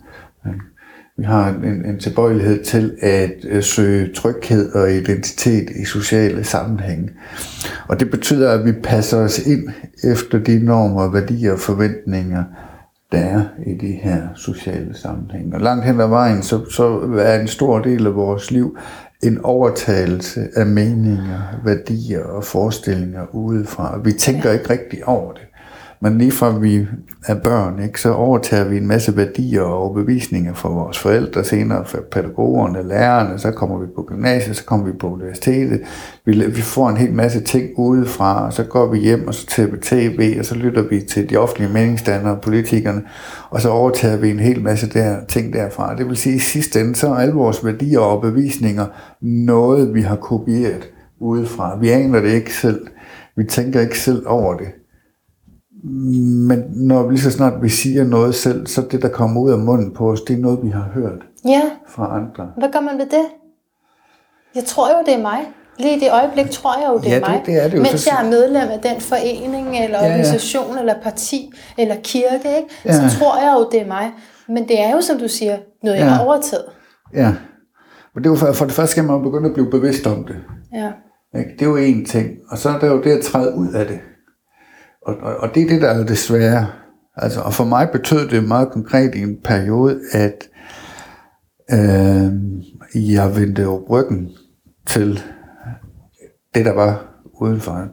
[1.19, 7.11] Vi har en, en tilbøjelighed til at øh, søge tryghed og identitet i sociale sammenhænge.
[7.89, 9.69] Og det betyder, at vi passer os ind
[10.05, 12.45] efter de normer, værdier og forventninger,
[13.13, 15.55] der er i de her sociale sammenhænge.
[15.55, 18.77] Og langt hen ad vejen, så, så er en stor del af vores liv
[19.23, 24.01] en overtagelse af meninger, værdier og forestillinger udefra.
[24.05, 25.43] Vi tænker ikke rigtig over det.
[26.03, 26.87] Men lige fra vi
[27.27, 31.85] er børn, ikke, så overtager vi en masse værdier og overbevisninger fra vores forældre, senere
[31.85, 35.81] fra pædagogerne, lærerne, så kommer vi på gymnasiet, så kommer vi på universitetet.
[36.25, 39.47] Vi, vi får en hel masse ting udefra, og så går vi hjem, og så
[39.49, 43.03] ser vi tv, og så lytter vi til de offentlige meningsdannere og politikerne,
[43.51, 45.97] og så overtager vi en hel masse der, ting derfra.
[45.97, 48.87] Det vil sige, at i sidste ende, så er alle vores værdier og overbevisninger
[49.21, 50.89] noget, vi har kopieret
[51.21, 51.79] udefra.
[51.79, 52.87] Vi aner det ikke selv.
[53.37, 54.82] Vi tænker ikke selv over det.
[55.85, 59.59] Men når lige så snart vi siger noget selv, så det, der kommer ud af
[59.59, 62.51] munden på os, det er noget, vi har hørt Ja, fra andre.
[62.59, 63.25] hvad gør man ved det?
[64.55, 65.39] Jeg tror jo, det er mig.
[65.79, 67.43] Lige i det øjeblik tror jeg jo, det er Ja, det- mig.
[67.47, 67.83] det er det jo.
[67.83, 70.11] Mens Så- jeg er medlem af den forening, eller Ja, ja.
[70.13, 72.69] organisation, eller parti, eller kirke, ikke?
[72.85, 72.93] Ja.
[73.09, 74.11] så tror jeg jo, det er mig.
[74.49, 76.11] Men det er jo, som du siger, noget, jeg Ja.
[76.11, 76.65] har overtaget.
[77.15, 77.33] Ja.
[78.15, 80.25] Men det er jo for, for det første skal man begynde at blive bevidst om
[80.25, 80.37] det.
[80.75, 80.91] Ja.
[81.39, 81.51] Ikke?
[81.59, 82.29] Det er jo én ting.
[82.51, 84.01] Og så er der jo det at træde ud af det.
[85.07, 86.67] Og, og, og det er det, der er det svære.
[87.17, 90.49] Altså, og for mig betød det meget konkret i en periode, at
[91.73, 92.33] øh,
[92.95, 94.31] jeg vendte ryggen
[94.87, 95.23] til
[96.55, 97.05] det, der var
[97.41, 97.89] udenfor.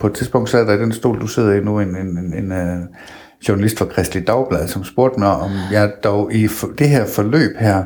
[0.00, 2.34] På et tidspunkt sad der i den stol, du sidder i nu, en, en, en,
[2.34, 2.86] en uh,
[3.48, 7.56] journalist fra Kristelig Dagblad, som spurgte mig, om jeg dog i for, det her forløb
[7.58, 7.84] her,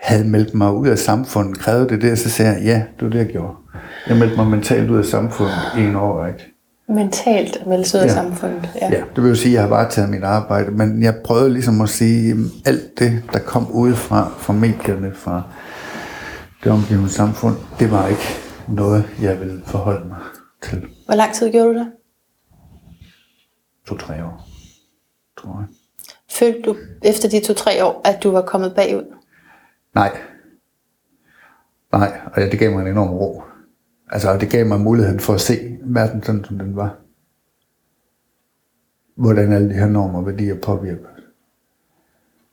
[0.00, 3.08] havde meldt mig ud af samfundet, krævede det der, så sagde jeg, ja, det var
[3.08, 3.54] det, jeg gjorde.
[4.08, 6.57] Jeg meldte mig mentalt ud af samfundet i en år, ikke?
[6.88, 8.12] Mentalt at melde sig ud af Ja.
[8.14, 8.68] samfundet.
[8.80, 8.90] Ja.
[8.92, 11.52] Ja, det vil jo sige, at jeg har bare taget mit arbejde, men jeg prøvede
[11.52, 15.42] ligesom at sige, at alt det, der kom udefra, fra medierne, fra
[16.64, 18.22] det omgivende samfund, det var ikke
[18.68, 20.18] noget, jeg ville forholde mig
[20.62, 20.86] til.
[21.06, 21.86] Hvor lang tid gjorde du det?
[23.86, 24.48] To-tre år,
[25.40, 25.68] tror jeg.
[26.30, 29.04] Følte du efter de to-tre år, at du var kommet bagud?
[29.94, 30.10] Nej.
[31.92, 33.42] Nej, og det gav mig en enorm ro.
[34.10, 36.96] Altså, det gav mig muligheden for at se verden sådan, som den var.
[39.14, 41.22] Hvordan alle de her normer og værdier påvirker os.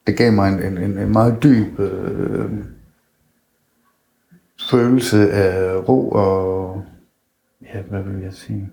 [0.07, 2.51] Det gav mig en, en, en, en meget dyb øh,
[4.69, 6.83] følelse af ro og,
[7.73, 8.71] ja, hvad vil jeg sige?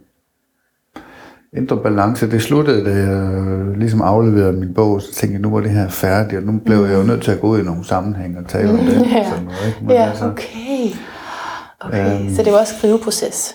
[1.56, 2.30] indre balance.
[2.30, 5.88] Det sluttede, da jeg ligesom afleverede min bog, så tænkte jeg, nu var det her
[5.88, 8.48] færdigt, og nu blev jeg jo nødt til at gå ud i nogle sammenhæng og
[8.48, 9.06] tale om det.
[9.14, 9.30] Ja.
[9.30, 9.78] Sådan noget, ikke?
[9.80, 10.96] Men Ja, altså, okay.
[11.84, 13.54] Okay, øhm, så det var også skriveproces.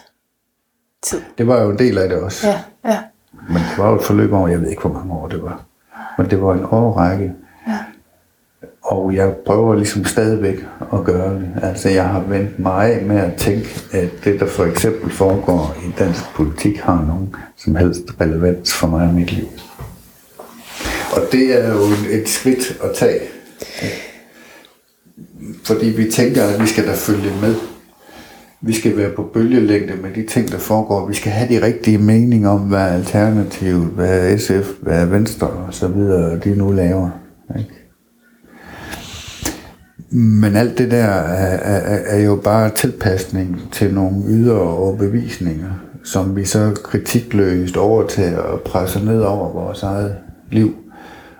[1.01, 1.21] Tid.
[1.37, 2.47] det var jo en del af det også.
[2.47, 2.99] Ja, ja.
[3.49, 5.61] Men det var jo et forløb over, jeg ved ikke, hvor mange år det var.
[6.17, 7.33] Men det var en årrække.
[7.67, 7.77] Ja.
[8.83, 11.49] Og jeg prøver ligesom stadigvæk at gøre det.
[11.61, 15.75] Altså jeg har vendt mig af med at tænke, at det, der for eksempel foregår
[15.87, 19.47] i dansk politik, har nogen som helst relevans for mig og mit liv.
[21.15, 23.19] Og det er jo et skridt at tage.
[25.63, 27.55] Fordi vi tænker, at vi skal da følge med.
[28.61, 31.07] Vi skal være på bølgelængde med de ting, der foregår.
[31.07, 35.73] Vi skal have de rigtige meninger om, hvad er Alternativet, hvad SF, hvad Venstre og
[35.73, 37.09] så videre, de nu laver.
[37.59, 37.71] Ikke?
[40.11, 45.71] Men alt det der er, er, er jo bare tilpasning til nogle ydre overbevisninger,
[46.03, 50.15] som vi så kritikløst overtager og presser ned over vores eget
[50.51, 50.75] liv.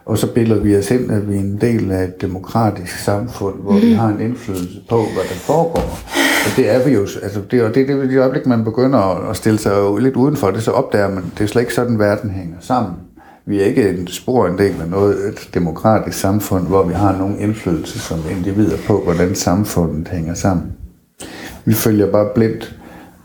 [0.06, 3.56] Og så billeder vi os ind, at vi er en del af et demokratisk samfund,
[3.62, 6.00] hvor vi har en indflydelse på, hvad der foregår.
[6.48, 9.36] Og det er vi jo, altså det, og det det, det øjeblik, man begynder at,
[9.36, 12.58] stille sig lidt udenfor det, så opdager man, det er slet ikke sådan, verden hænger
[12.60, 12.94] sammen.
[13.46, 17.18] Vi er ikke en spor en del af noget, et demokratisk samfund, hvor vi har
[17.18, 20.74] nogen indflydelse som individer på, hvordan samfundet hænger sammen.
[21.66, 22.76] Vi følger bare blindt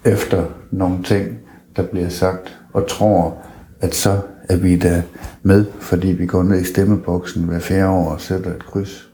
[0.05, 1.39] efter nogle ting,
[1.77, 3.37] der bliver sagt, og tror,
[3.81, 5.03] at så er vi da
[5.43, 9.09] med, fordi vi går ned i stemmeboksen hver fjerde år og sætter et kryds.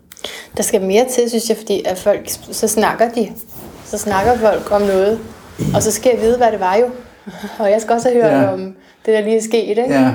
[0.57, 3.29] Der skal mere til, synes jeg, fordi at folk, så snakker de.
[3.91, 5.21] Så snakker folk om noget.
[5.75, 6.87] Og så skal jeg vide, hvad det var jo.
[7.63, 8.53] Og jeg skal også have hørt Ja.
[8.53, 8.61] om
[9.07, 9.83] det, der lige er sket, ikke?
[9.95, 10.11] Ja,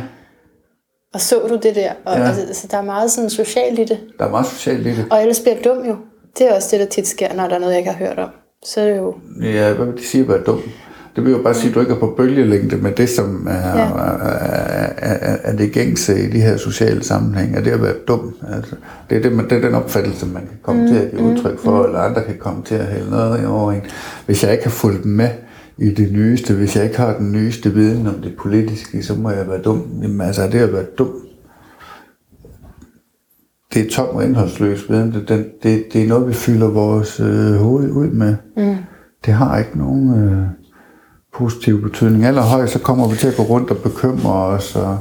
[1.14, 1.92] Og så du det der?
[2.06, 2.24] Og, Ja.
[2.28, 4.00] altså, så der er meget sådan socialt i det.
[4.20, 5.06] der er meget socialt i det.
[5.12, 5.96] Og ellers bliver jeg dum jo.
[6.38, 8.20] Det er også det, der tit sker, når der er noget, jeg ikke har hørt
[8.20, 8.30] om.
[8.66, 9.16] Så er det jo...
[9.44, 10.64] Ja, hvad vil de sige, hvad er dumt?
[11.15, 13.78] Det vil jo bare sige, at du ikke er på bølgelængde med det, som er,
[13.78, 13.86] Ja.
[13.86, 17.58] er, er, er, det gængse i de her sociale sammenhænge.
[17.58, 18.36] Er det at være dum?
[18.54, 18.76] Altså,
[19.10, 21.21] det, er det, man, det er den opfattelse, man kan komme mm, til at give
[21.21, 21.86] udtryk for, mm.
[21.86, 23.82] eller andre kan komme til at hælde noget over en.
[24.26, 25.30] Hvis jeg ikke har fulgt med
[25.78, 29.30] i det nyeste, hvis jeg ikke har den nyeste viden om det politiske, så må
[29.30, 29.84] jeg være dum.
[30.02, 31.10] Jamen altså, det at være dum?
[33.73, 35.12] Det er tom og indholdsløs viden.
[35.13, 38.36] Det, det, det, det er noget, vi fylder vores øh, hoved ud med.
[38.58, 38.76] Mm.
[39.26, 40.45] Det har ikke nogen øh,
[41.34, 42.26] positiv betydning.
[42.26, 45.00] Allerhøjst så kommer vi til at gå rundt og bekymre os og,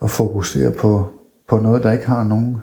[0.00, 1.08] og fokusere på,
[1.48, 2.56] på noget, der ikke har nogen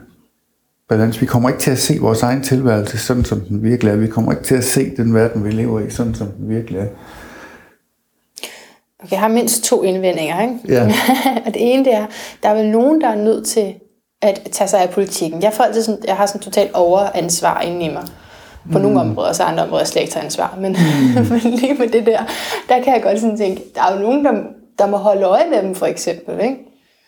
[0.88, 1.20] balance.
[1.20, 3.96] Vi kommer ikke til at se vores egen tilværelse sådan, som den virkelig er.
[3.96, 6.80] Vi kommer ikke til at se den verden, vi lever i, sådan, som den virkelig
[6.80, 6.86] er.
[9.02, 10.58] Okay, jeg har mindst to indvendinger, ikke?
[10.68, 10.92] Ja.
[11.46, 12.06] og det ene, det er,
[12.42, 13.74] der er vel nogen, der er nødt til
[14.22, 15.42] at tage sig af politikken.
[15.42, 18.04] Jeg, får altid sådan, jeg har sådan totalt overansvar inde i mig.
[18.72, 18.84] På mm.
[18.84, 20.56] nogle områder, og så andre områder, slet ikke tager ansvar.
[20.60, 21.26] Men, mm.
[21.30, 22.24] men lige med det der,
[22.68, 24.32] der kan jeg godt sådan tænke, der er jo nogen, der,
[24.78, 26.40] der må holde øje med dem, for eksempel.
[26.40, 26.56] Ikke?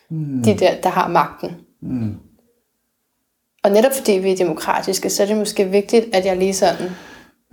[0.09, 0.43] Mm.
[0.43, 1.51] De der, der har magten.
[1.81, 2.15] Mm.
[3.63, 6.89] Og netop fordi vi er demokratiske, så er det måske vigtigt, at jeg lige sådan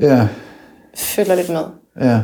[0.01, 0.29] Ja,
[0.97, 1.65] følger lidt med.
[2.01, 2.21] ja.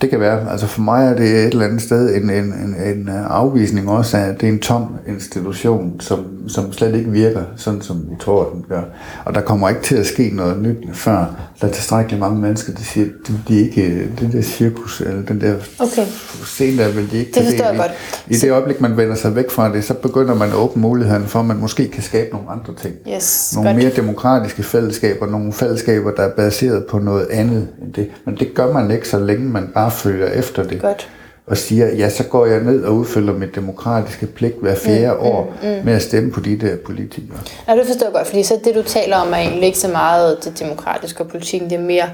[0.00, 0.50] Det kan være.
[0.50, 4.16] Altså for mig er det et eller andet sted en, en, en, en afvisning også
[4.16, 8.16] af, at det er en tom institution, som, som slet ikke virker, sådan som vi
[8.20, 8.82] tror, den gør.
[9.24, 12.72] Og der kommer ikke til at ske noget nyt, før der er tilstrækkeligt mange mennesker,
[12.72, 16.06] der siger, at de, de ikke, det der cirkus, eller den der Okay.
[16.44, 17.90] scene der, vil de ikke Det forstår jeg
[18.28, 18.34] i.
[18.34, 21.26] I det øjeblik, man vender sig væk fra det, så begynder man at åbne muligheden
[21.26, 22.94] for, at man måske kan skabe nogle andre ting.
[23.14, 23.82] Yes, nogle godt.
[23.82, 28.08] mere demokratiske fællesskaber, nogle fællesskaber, der er baseret på noget andet end det.
[28.24, 30.80] Men det gør man ikke, så længe man bare følger efter det.
[30.80, 31.08] Godt.
[31.46, 35.26] Og siger, ja, så går jeg ned og udfylder mit demokratiske pligt hver fjerde mm,
[35.26, 35.84] år mm, mm.
[35.84, 37.38] med at stemme på de der politikere.
[37.68, 39.88] Ja, det forstår jeg godt, fordi så det, du taler om, er egentlig ikke så
[39.88, 42.08] meget det demokratiske og politikken, det er mere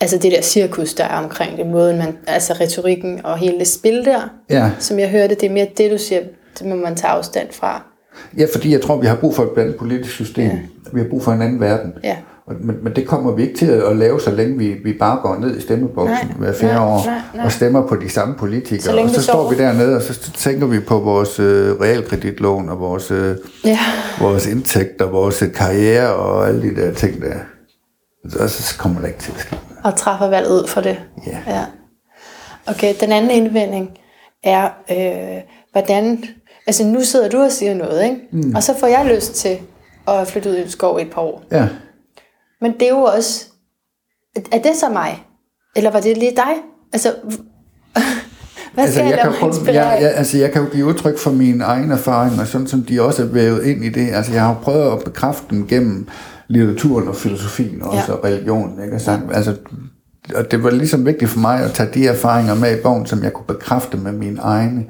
[0.00, 3.68] altså det der cirkus, der er omkring det, måden man, altså retorikken og hele det
[3.68, 4.70] spil der, Ja.
[4.78, 6.20] som jeg hørte, det er mere det, du siger,
[6.58, 7.82] det må man tage afstand fra.
[8.38, 10.44] Ja, fordi jeg tror, vi har brug for et andet politisk system.
[10.44, 10.58] Ja.
[10.92, 11.94] Vi har brug for en anden verden.
[12.04, 12.16] Ja.
[12.48, 15.18] Og- Men, men det kommer vi ikke til at lave, så længe vi, vi bare
[15.22, 17.44] går ned i stemmeboksen Nej, hver fjerde nej, år nej, nej.
[17.44, 18.80] og stemmer på de samme politikere.
[18.82, 19.50] Så og så vi står sover.
[19.50, 23.78] vi dernede, og så tænker vi på vores øh, realkreditlån og vores, øh, Ja.
[24.20, 27.34] vores indtægter, vores karriere og alle de der ting der.
[28.40, 29.56] Og så kommer det ikke til at ske.
[29.84, 30.98] Og træffer valget ud for det.
[31.26, 31.38] Ja.
[31.54, 31.64] ja.
[32.66, 33.90] Okay, den anden indvending
[34.44, 36.24] er, øh, hvordan...
[36.66, 38.16] Altså nu sidder du og siger noget, ikke?
[38.32, 38.52] Mm.
[38.56, 39.58] Og så får jeg lyst til
[40.08, 41.42] at flytte ud i en skov i et par år.
[41.52, 41.66] Ja.
[42.60, 43.46] Men det er jo også...
[44.52, 45.26] Er det så mig?
[45.76, 46.54] Eller var det lige dig?
[46.92, 47.14] Altså...
[48.74, 51.64] Hvad Altså, jeg, kan inspirere jeg, jeg, altså, jeg kan jo give udtryk for mine
[51.64, 54.10] egne erfaringer, sådan som de også er vævet ind i det.
[54.12, 56.08] Altså, jeg har jo prøvet at bekræfte dem gennem
[56.48, 58.04] litteraturen og filosofien også, Ja.
[58.08, 58.12] ja.
[58.12, 58.82] og religionen.
[58.82, 58.92] Ikke?
[58.92, 59.56] Altså, altså,
[60.34, 63.22] og det var ligesom vigtigt for mig at tage de erfaringer med i bogen, som
[63.22, 64.86] jeg kunne bekræfte med mine egne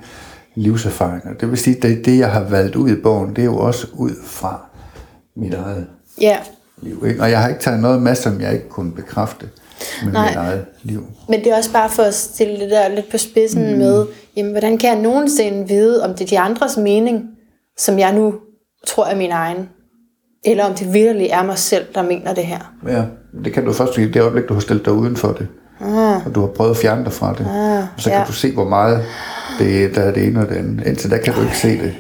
[0.55, 1.35] livserfaringer.
[1.41, 3.59] Det vil sige, at det, det, jeg har valgt ud i bogen, det er jo
[3.59, 4.61] også ud fra
[5.37, 5.87] mit eget
[6.21, 6.37] Ja.
[6.83, 7.05] Liv.
[7.09, 7.23] Ikke?
[7.23, 9.47] Og jeg har ikke taget noget med, som jeg ikke kunne bekræfte
[10.05, 10.29] med Nej.
[10.29, 11.07] mit eget liv.
[11.29, 13.79] Men det er også bare for at stille det der lidt på spidsen mm.
[13.79, 17.25] med, jamen, hvordan kan jeg nogensinde vide, om det er de andres mening,
[17.79, 18.35] som jeg nu
[18.87, 19.69] tror er min egen,
[20.45, 22.75] eller om det virkelig er mig selv, der mener det her.
[22.89, 23.03] Ja,
[23.45, 25.49] det kan du først i det øjeblik, du har stillet dig uden for det.
[25.81, 26.27] Ah.
[26.27, 27.47] Og du har prøvet at fjerne dig fra det.
[27.51, 28.25] Ah, og så kan ja.
[28.25, 29.05] du se, hvor meget
[29.59, 30.87] det, der er det ene og det andet.
[30.87, 31.95] Indtil da kan du ikke se det.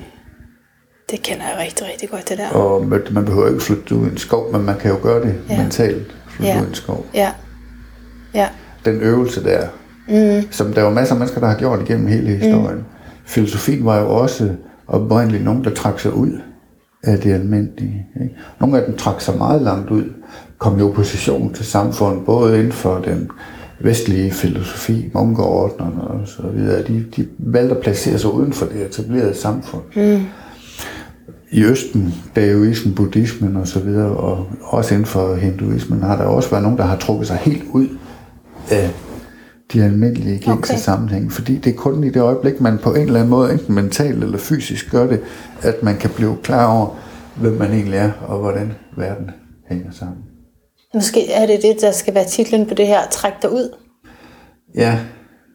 [1.10, 2.48] Det kender jeg rigtig, rigtig godt, det der.
[2.48, 5.34] Og man behøver ikke flytte ud i en skov, men man kan jo gøre det
[5.50, 5.62] Ja.
[5.62, 6.16] mentalt.
[6.28, 6.60] Flytte Ja.
[6.60, 7.06] ud i en skov.
[7.14, 7.30] Ja.
[8.34, 8.48] Ja.
[8.84, 9.66] Den øvelse der,
[10.08, 10.52] mm.
[10.52, 12.76] som der er jo masser af mennesker, der har gjort igennem hele historien.
[12.78, 12.84] Mm.
[13.26, 14.50] Filosofien var jo også
[14.88, 16.32] oprindeligt nogen, der trak sig ud
[17.02, 18.06] af det almindelige.
[18.22, 18.34] Ikke?
[18.60, 20.04] Nogle af dem trak sig meget langt ud,
[20.58, 23.30] kom i opposition til samfundet, både inden for den
[23.80, 26.82] vestlige filosofi, munkeordnerne og så videre.
[26.82, 29.82] De, de valgte at placere sig uden for det etablerede samfund.
[29.96, 30.20] Mm.
[31.50, 36.50] I Østen, daoismen, buddhismen og så videre, og også inden for hinduismen, har der også
[36.50, 37.88] været nogen, der har trukket sig helt ud
[38.70, 38.90] af
[39.72, 40.82] de almindelige gængse Okay.
[40.82, 41.32] sammenhæng.
[41.32, 44.24] Fordi det er kun i det øjeblik, man på en eller anden måde, enten mentalt
[44.24, 45.20] eller fysisk gør det,
[45.62, 46.96] at man kan blive klar over,
[47.36, 49.30] hvem man egentlig er, og hvordan verden
[49.68, 50.18] hænger sammen.
[50.94, 53.00] Måske er det det, der skal være titlen på det her.
[53.10, 53.74] Træk dig ud.
[54.74, 54.98] Ja,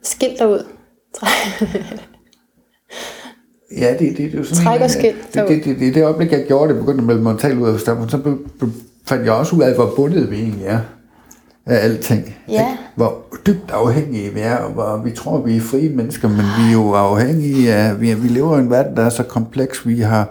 [0.04, 0.66] Skil dig ud.
[3.78, 5.50] Ja, det, det, det er jo sådan Træk en- og skil Det, derud.
[5.50, 8.10] det, det, det, det øjeblik, jeg gjorde det, begyndte at melde mentalt ud af stammen,
[8.10, 8.72] så be, be,
[9.08, 10.80] fandt jeg også ud af, hvor bundet vi egentlig er
[11.66, 12.36] af alting.
[12.50, 12.54] Ja.
[12.54, 12.66] Ikke?
[12.96, 16.68] Hvor dybt afhængige vi er, og hvor vi tror, vi er frie mennesker, men vi
[16.68, 19.88] er jo afhængige af, vi, vi lever i en verden, der er så kompleks.
[19.88, 20.30] Vi har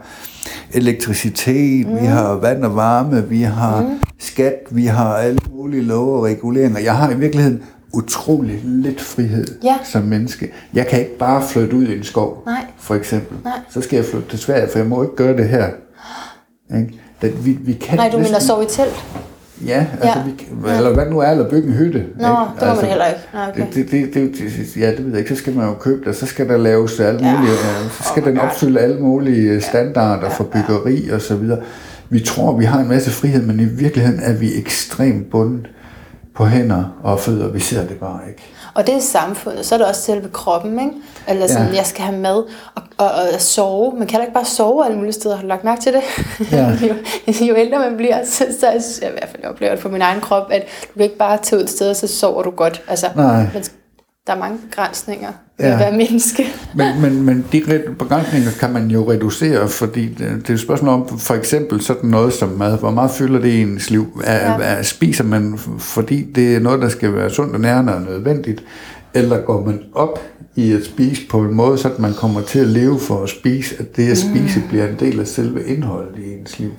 [0.72, 1.94] elektricitet, mm.
[2.00, 3.88] vi har vand og varme, vi har mm.
[4.18, 6.80] skat, vi har alle mulige love og reguleringer.
[6.80, 9.74] Jeg har i virkeligheden utrolig lidt frihed Ja.
[9.84, 10.52] som menneske.
[10.74, 12.64] Jeg kan ikke bare flytte ud i en skov, Nej.
[12.78, 13.36] for eksempel.
[13.44, 13.52] Nej.
[13.70, 15.66] Så skal jeg flytte til Sverige, for jeg må ikke gøre det her.
[16.76, 17.00] Ikke?
[17.22, 19.04] Det, vi, vi kan Nej, du mener næsten- sove i telt?
[19.66, 20.18] Ja, altså, Ja.
[20.18, 20.24] ja.
[20.24, 21.98] Vi, kan- eller hvad nu er, eller bygge en hytte.
[21.98, 22.28] Nå,
[22.60, 23.20] det må man heller ikke.
[23.34, 23.66] Nej, okay.
[23.74, 25.34] det, det, det, det, ja, det ved jeg ikke.
[25.34, 27.38] Så skal man jo købe det, så skal der laves alt Ja.
[27.38, 27.54] muligt.
[27.54, 27.88] Ja.
[27.88, 31.58] Så skal Oh den opfylde alle mulige standarder for byggeri og så videre.
[32.08, 35.66] Vi tror, vi har en masse frihed, men i virkeligheden er vi ekstremt bundet
[36.34, 37.48] på hænder og fødder.
[37.48, 38.42] Vi ser det bare ikke.
[38.74, 40.92] Og det er samfundet, så er det også selve kroppen, ikke?
[41.28, 41.76] Eller sådan, ja.
[41.76, 43.98] Jeg skal have mad og, og, og sove.
[43.98, 45.34] Man kan da ikke bare sove alle mulige steder.
[45.34, 46.02] Har du lagt mærke til det?
[46.52, 46.68] Ja.
[46.88, 46.94] jo,
[47.46, 50.02] jo ældre man bliver, så, så jeg, i hvert fald jeg oplever det på min
[50.02, 52.50] egen krop, at du kan ikke bare tage ud et sted, og så sover du
[52.50, 52.82] godt.
[52.88, 53.46] Altså, Nej.
[53.54, 53.64] Men
[54.26, 55.72] der er mange begrænsninger ved Ja.
[55.72, 56.46] at være menneske.
[56.74, 61.18] Men, men, men de begrænsninger kan man jo reducere, fordi det, er et spørgsmål om,
[61.18, 62.78] for eksempel sådan noget som mad.
[62.78, 64.20] Hvor meget fylder det i ens liv?
[64.24, 64.58] Er, Ja.
[64.78, 68.64] er, spiser man, fordi det er noget, der skal være sundt og nærende og nødvendigt?
[69.14, 70.18] Eller går man op
[70.56, 73.28] i at spise på en måde, så at man kommer til at leve for at
[73.28, 74.68] spise, at det at spise Mm.
[74.68, 76.70] bliver en del af selve indholdet i ens liv?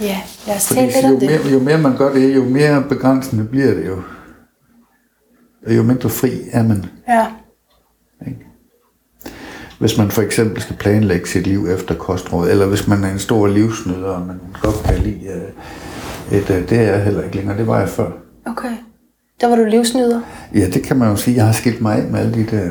[0.00, 1.30] Ja, lad os Fordi tale lidt jo om det.
[1.30, 3.96] mere, jo mere man gør det, jo mere begrænsende bliver det jo.
[5.66, 6.84] Og jo mindre fri er man.
[7.08, 7.26] Ja.
[9.80, 13.18] Hvis man for eksempel skal planlægge sit liv efter kostråd, eller hvis man er en
[13.18, 17.36] stor livsnyder, og man godt kan lide øh, et, øh, det er jeg heller ikke
[17.36, 18.10] længere, det var jeg før.
[18.46, 18.72] Okay.
[19.40, 20.20] Der var du livsnyder.
[20.54, 22.70] Ja, det kan man jo sige, jeg har skilt mig af med alle de der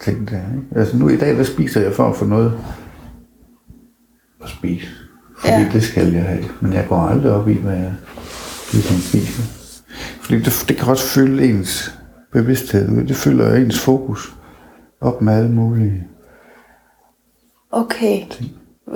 [0.00, 0.36] ting der.
[0.36, 0.80] Ikke?
[0.80, 2.58] Altså nu i dag, der spiser jeg for at få noget
[4.42, 4.86] at spise.
[5.38, 5.68] Fordi ja.
[5.72, 6.44] det skal jeg have.
[6.60, 7.92] Men jeg går aldrig op i, hvad jeg
[8.72, 9.42] ligesom spiser.
[10.20, 11.98] Fordi det, det kan også fylde ens
[12.32, 13.04] bevidsthed ud.
[13.04, 14.34] Det fylder ens fokus
[15.00, 16.06] op med alle mulige
[17.72, 18.22] Okay.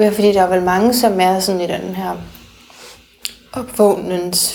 [0.01, 2.16] Ja, fordi der er vel mange, som er sådan i den her
[3.53, 4.55] opvågnens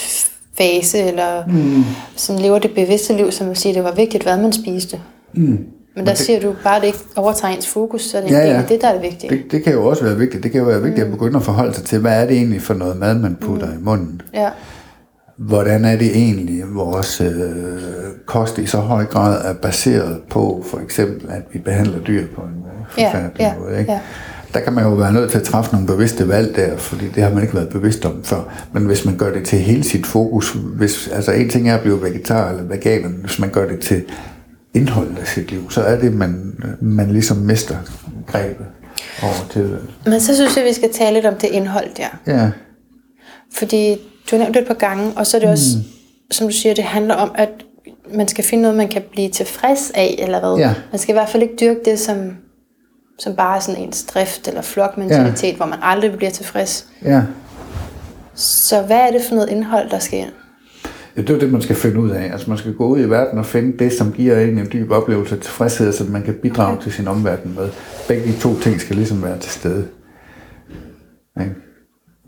[0.58, 1.84] fase, eller mm.
[2.16, 5.00] som lever det bevidste liv, som vil sige, at det var vigtigt, hvad man spiste.
[5.34, 5.66] Mm.
[5.96, 8.38] Men der siger du bare, at det ikke overtager ens fokus, så er det Ja,
[8.38, 8.64] ja, ja.
[8.70, 9.30] det, der er det vigtige.
[9.30, 10.44] Det, det kan jo også være vigtigt.
[10.44, 12.62] Det kan jo være vigtigt at begynde at forholde sig til, hvad er det egentlig
[12.62, 13.74] for noget mad, man putter mm.
[13.74, 14.22] i munden?
[14.34, 14.50] Ja.
[15.38, 17.32] Hvordan er det egentlig, vores øh,
[18.26, 22.42] kost i så høj grad er baseret på, for eksempel, at vi behandler dyr på
[22.42, 23.80] en øh, Ja, forfærdelig ja, måde?
[23.80, 23.92] Ikke?
[23.92, 24.00] ja.
[24.54, 27.24] Der kan man jo være nødt til at træffe nogle bevidste valg der, fordi det
[27.24, 28.68] har man ikke været bevidst om før.
[28.74, 31.82] Men hvis man gør det til hele sit fokus, hvis, altså en ting er at
[31.82, 34.04] blive vegetar eller veganer, men hvis man gør det til
[34.74, 37.76] indholdet af sit liv, så er det, man, man ligesom mister
[38.28, 38.66] grebet
[39.24, 39.90] over tilværelsen.
[40.06, 42.34] Men så synes jeg, vi skal tale lidt om det indhold der.
[42.34, 42.52] Ja,
[43.54, 43.98] Fordi
[44.32, 45.84] du har nævnt det et par gange, og så er det også, Mm.
[46.32, 47.50] som du siger, det handler om, at
[48.14, 50.58] man skal finde noget, man kan blive tilfreds af, eller hvad?
[50.68, 50.74] Ja.
[50.92, 52.18] Man skal i hvert fald ikke dyrke det, som,
[53.20, 55.56] som bare er sådan ens drift eller flokmentalitet, ja.
[55.56, 56.88] hvor man aldrig bliver tilfreds.
[57.06, 57.22] ja.
[58.36, 60.30] Så hvad er det for noget indhold, der skal ind?
[61.18, 62.24] Ja, det er det, man skal finde ud af.
[62.32, 64.92] Altså man skal gå ud i verden og finde det, som giver en en dyb
[64.92, 66.84] oplevelse af tilfredshed, så man kan bidrage okay.
[66.84, 67.70] til sin omverden med.
[68.08, 69.88] Begge de to ting skal ligesom være til stede.
[71.42, 71.52] Ikke?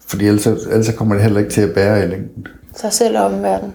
[0.08, 2.48] Fordi ellers, ellers kommer det heller ikke til at bære i længden.
[2.76, 3.74] Så selv og omverden.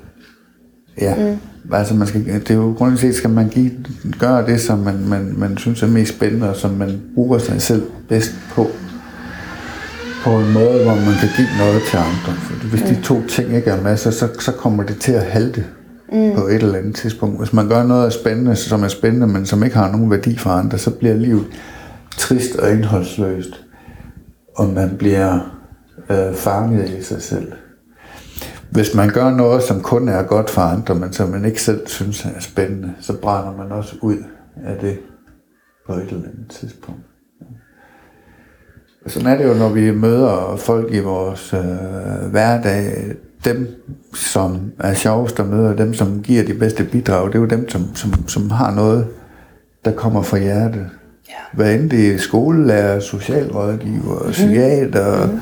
[1.01, 1.75] Ja, mm.
[1.75, 3.71] altså man skal, det er jo grundlæggende set, skal man give,
[4.19, 7.63] gøre det, som man, man, man synes er mest spændende, og som man bruger sig
[7.63, 8.67] selv bedst på.
[10.25, 12.41] På en måde, hvor man kan give noget til andre.
[12.41, 12.87] For hvis mm.
[12.87, 15.65] de to ting ikke er med, så, så, så kommer det til at halte
[16.13, 16.33] mm.
[16.37, 17.39] på et eller andet tidspunkt.
[17.39, 20.51] Hvis man gør noget spændende, som er spændende, men som ikke har nogen værdi for
[20.51, 21.47] andre, så bliver livet
[22.17, 23.65] trist og indholdsløst.
[24.57, 25.58] Og man bliver
[26.11, 27.53] øh, fanget i sig selv.
[28.71, 31.87] Hvis man gør noget, som kun er godt for andre, men som man ikke selv
[31.87, 34.17] synes er spændende, så brænder man også ud
[34.65, 34.99] af det
[35.87, 37.01] på et eller andet tidspunkt.
[39.05, 42.93] Og sådan er det jo, når vi møder folk i vores øh, hverdag.
[43.45, 43.69] Dem,
[44.15, 47.69] som er sjovest at møde, dem, som giver de bedste bidrag, det er jo dem,
[47.69, 49.07] som, som, som har noget,
[49.85, 50.91] der kommer fra hjertet.
[51.29, 51.35] Ja.
[51.53, 54.31] Hvad end det er skolelærer, socialrådgiver, mm.
[54.31, 55.41] psykiater, mm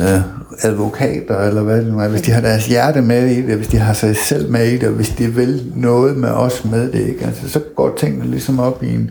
[0.00, 0.20] øh,
[0.62, 3.68] advokater, eller hvad det nu er, hvis de har deres hjerte med i det, hvis
[3.68, 6.92] de har sig selv med i det, og hvis de vil noget med os med
[6.92, 7.24] det, ikke?
[7.24, 9.10] Altså, så går tingene ligesom op i en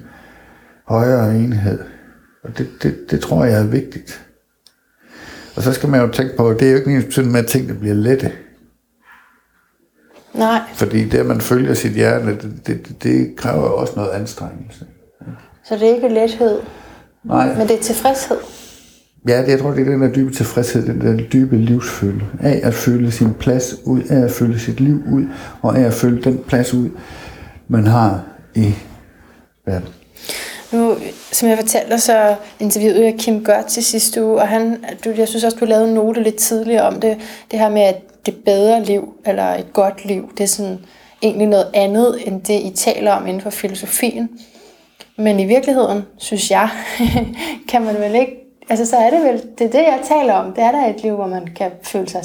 [0.87, 1.79] højere enhed.
[2.43, 4.25] Og det, det, det tror jeg er vigtigt.
[5.55, 7.47] Og så skal man jo tænke på, at det er jo ikke ens med, at
[7.47, 8.31] tingene bliver lette.
[10.33, 10.59] Nej.
[10.73, 14.85] Fordi det, at man følger sit hjerte, det, det, det kræver også noget anstrengelse.
[15.65, 16.59] Så det er ikke lethed?
[17.23, 17.57] Nej.
[17.57, 18.37] Men det er tilfredshed?
[19.27, 22.25] Ja, det, jeg tror, det er den der dybe tilfredshed, den der dybe livsfølelse.
[22.39, 25.25] Af at føle sin plads ud, af at føle sit liv ud,
[25.61, 26.89] og af at føle den plads ud,
[27.67, 28.23] man har
[28.55, 28.73] i
[29.65, 29.89] verden.
[30.71, 30.95] Nu,
[31.31, 35.09] som jeg fortalte dig, så interviewede jeg Kim Gørt til sidste uge, og han, du,
[35.17, 37.17] jeg synes også, du lavede en note lidt tidligere om det,
[37.51, 40.79] det her med, at det bedre liv, eller et godt liv, det er sådan
[41.21, 44.29] egentlig noget andet, end det, I taler om inden for filosofien.
[45.17, 46.69] Men i virkeligheden, synes jeg,
[47.69, 50.53] kan man vel ikke altså så er det vel, det er det, jeg taler om.
[50.53, 52.21] Det er der et liv, hvor man kan føle sig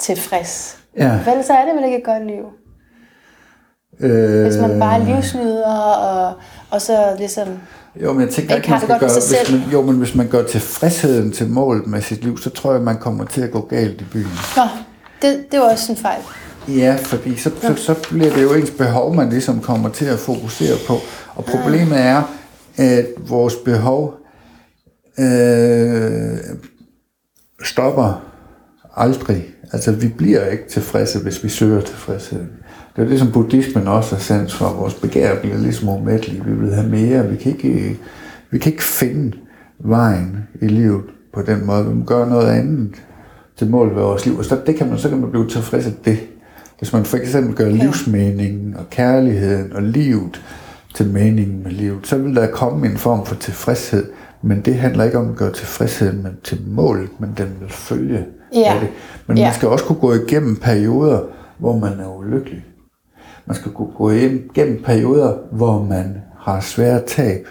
[0.00, 0.78] tilfreds.
[0.96, 1.10] Ja.
[1.10, 2.44] Vel, så er det vel ikke et godt liv.
[4.00, 4.42] Øh...
[4.42, 6.34] Hvis man bare er livsnyder, og,
[6.70, 7.48] og så ligesom...
[8.02, 10.42] Jo, men jeg tænker ikke, man skal gøre, hvis man, jo, men hvis man gør
[10.42, 14.00] tilfredsheden til målet med sit liv, så tror jeg, man kommer til at gå galt
[14.00, 14.38] i byen.
[14.56, 14.62] Nå,
[15.22, 16.20] det, det var også en fejl.
[16.68, 20.18] Ja, fordi så, så, så bliver det jo ens behov, man ligesom kommer til at
[20.18, 20.96] fokusere på.
[21.34, 22.22] Og problemet er,
[22.76, 24.14] at vores behov
[25.18, 26.38] øh,
[27.64, 28.24] stopper
[28.96, 29.44] aldrig.
[29.72, 32.44] Altså, vi bliver ikke tilfredse, hvis vi søger tilfredshed.
[32.96, 34.72] Det er det, som buddhismen også er sandt for.
[34.72, 36.44] Vores begær bliver ligesom umættelige.
[36.44, 37.28] Vi vil have mere.
[37.28, 37.98] Vi kan ikke,
[38.50, 39.36] vi kan ikke finde
[39.78, 41.04] vejen i livet
[41.34, 41.86] på den måde.
[41.86, 42.94] Vi må gøre noget andet
[43.56, 44.38] til mål ved vores liv.
[44.38, 46.18] Og så, det kan man, så kan man blive tilfreds af det.
[46.78, 50.42] Hvis man for eksempel gør livsmeningen og kærligheden og livet
[50.94, 54.06] til meningen med livet, så vil der komme en form for tilfredshed,
[54.42, 58.26] men det handler ikke om at gøre tilfredsheden men til mål, men den vil følge
[58.54, 58.74] ja.
[58.74, 58.88] af det.
[59.26, 59.44] Men ja.
[59.44, 61.20] man skal også kunne gå igennem perioder,
[61.58, 62.64] hvor man er ulykkelig.
[63.46, 67.46] Man skal kunne gå igennem perioder, hvor man har svære tab.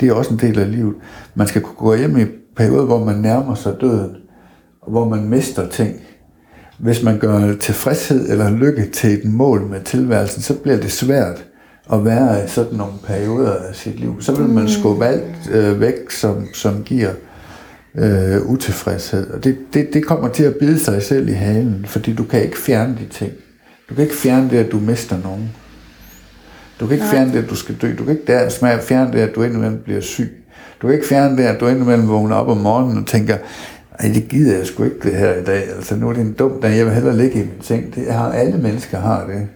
[0.00, 0.94] Det er også en del af livet.
[1.34, 2.24] Man skal kunne gå hjem i
[2.56, 4.16] perioder, hvor man nærmer sig døden,
[4.82, 6.00] og hvor man mister ting.
[6.78, 11.44] Hvis man gør tilfredshed eller lykke til et mål med tilværelsen, så bliver det svært
[11.92, 14.22] at være i sådan nogle perioder af sit liv.
[14.22, 17.10] Så vil man skubbe alt øh, væk, som, som giver
[17.94, 19.30] øh, utilfredshed.
[19.30, 22.42] Og det, det, det kommer til at bide sig selv i halen, fordi du kan
[22.42, 23.32] ikke fjerne de ting.
[23.88, 25.50] Du kan ikke fjerne det, at du mister nogen.
[26.80, 27.14] Du kan ikke Nej.
[27.14, 27.94] fjerne det, at du skal dø.
[27.98, 30.44] Du kan ikke der, fjerne det, at du indimellem bliver syg.
[30.82, 33.36] Du kan ikke fjerne det, at du indimellem vågner op om morgenen og tænker,
[33.98, 35.68] ej, det gider jeg sgu ikke det her i dag.
[35.76, 36.76] Altså, nu er det en dum dag.
[36.76, 37.94] Jeg vil hellere ligge i min seng.
[37.94, 39.48] Det har, alle mennesker har det.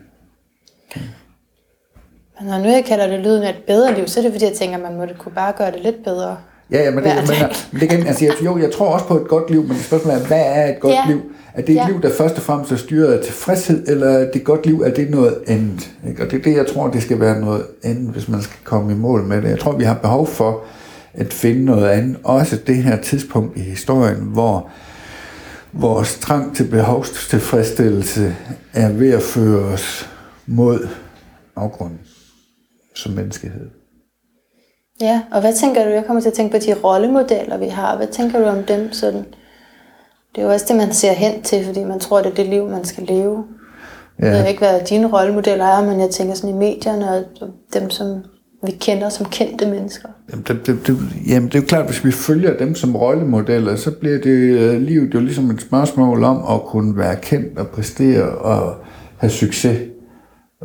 [2.41, 4.45] Men når nu jeg kalder det lyden af et bedre liv, så er det fordi,
[4.45, 6.37] jeg tænker, at man må det kunne bare gøre det lidt bedre.
[6.70, 7.37] Ja, ja men, det, men,
[7.72, 10.22] men det kan, altså, jeg, jo, jeg tror også på et godt liv, men spørgsmålet
[10.22, 11.05] er, hvad er et godt ja.
[11.07, 11.20] liv?
[11.55, 11.87] Er det et ja.
[11.87, 14.82] liv, der først og fremmest er styret af tilfredshed, eller er det et godt liv,
[14.82, 15.91] er det noget andet?
[16.09, 16.22] Ikke?
[16.22, 18.93] Og det er det, jeg tror, det skal være noget andet, hvis man skal komme
[18.93, 19.49] i mål med det.
[19.49, 20.62] Jeg tror, vi har behov for
[21.14, 22.16] at finde noget andet.
[22.24, 24.70] Også det her tidspunkt i historien, hvor
[25.72, 28.37] vores trang til behovstilfredsstillelse
[28.74, 30.11] er ved at føre os
[30.47, 30.89] mod
[31.57, 32.05] afgrunden
[32.97, 33.66] som menneskehed.
[35.01, 35.90] Ja, og hvad tænker du?
[35.90, 37.97] Jeg kommer til at tænke på de rollemodeller, vi har.
[37.97, 39.24] Hvad tænker du om dem sådan?
[40.34, 42.47] Det er jo også det, man ser hen til, fordi man tror, det er det
[42.47, 43.44] liv, man skal leve.
[44.20, 44.26] Ja.
[44.26, 47.24] Jeg ved ikke, hvad dine rollemodeller er, men jeg tænker sådan i medierne, og
[47.74, 48.22] dem, som
[48.62, 50.09] vi kender som kendte mennesker.
[50.30, 53.76] Jamen det, det, det, jamen, det er jo klart, hvis vi følger dem som rollemodeller,
[53.76, 57.68] så bliver det uh, livet jo ligesom et spørgsmål om at kunne være kendt og
[57.68, 58.74] præstere og
[59.16, 59.78] have succes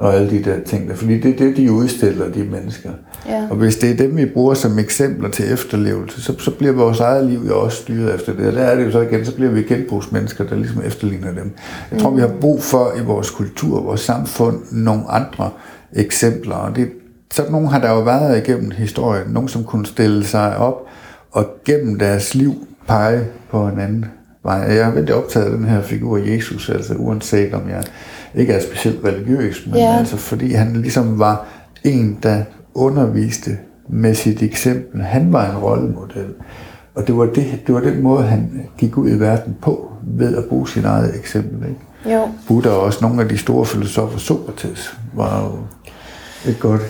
[0.01, 0.95] og alle de der ting der.
[0.95, 2.89] Fordi det er det, de udstiller, de mennesker.
[3.27, 3.47] Ja.
[3.49, 6.99] Og hvis det er dem, vi bruger som eksempler til efterlevelse, så, så bliver vores
[6.99, 8.47] eget liv jo også styret efter det.
[8.47, 11.51] Og der er det jo så igen, så bliver vi genbrugsmennesker, der ligesom efterligner dem.
[11.91, 12.15] Jeg tror, mm.
[12.15, 15.49] vi har brug for i vores kultur, vores samfund, nogle andre
[15.93, 16.55] eksempler.
[16.55, 16.89] Og det,
[17.33, 19.27] sådan nogle har der jo været igennem historien.
[19.27, 20.87] Nogle, som kunne stille sig op
[21.31, 24.05] og gennem deres liv pege på en anden
[24.43, 24.57] vej.
[24.57, 27.83] Jeg er veldig optaget af den her figur Jesus, altså uanset om jeg
[28.35, 29.97] ikke er specielt religiøs, men Ja.
[29.97, 31.45] altså fordi han ligesom var
[31.83, 33.57] en, der underviste
[33.89, 35.01] med sit eksempel.
[35.01, 36.33] Han var en rollemodel.
[36.95, 40.37] Og det var, det, det var den måde, han gik ud i verden på, ved
[40.37, 41.69] at bruge sit eget eksempel.
[41.69, 42.15] Ikke?
[42.17, 42.29] Jo.
[42.47, 45.51] Buddha og også nogle af de store filosofer, Sokrates, var jo
[46.51, 46.81] et godt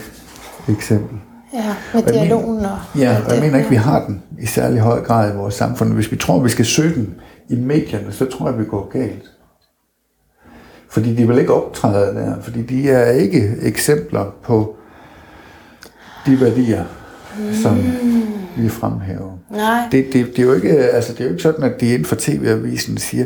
[0.68, 1.18] eksempel.
[1.54, 2.78] Ja, med jeg dialogen og...
[2.98, 5.92] Ja, og jeg mener ikke, vi har den i særlig høj grad i vores samfund.
[5.92, 7.14] Hvis vi tror, vi skal søge den
[7.48, 9.31] i medierne, så tror jeg, vi går galt.
[10.92, 14.76] Fordi de vil ikke optræde der, fordi de er ikke eksempler på
[16.26, 16.84] de værdier,
[17.62, 17.78] som
[18.56, 19.38] vi fremhæver.
[19.50, 19.88] Nej.
[19.92, 22.04] Det, det, det, er jo ikke, altså, det er jo ikke sådan, at de inden
[22.04, 23.24] for tv-avisen siger,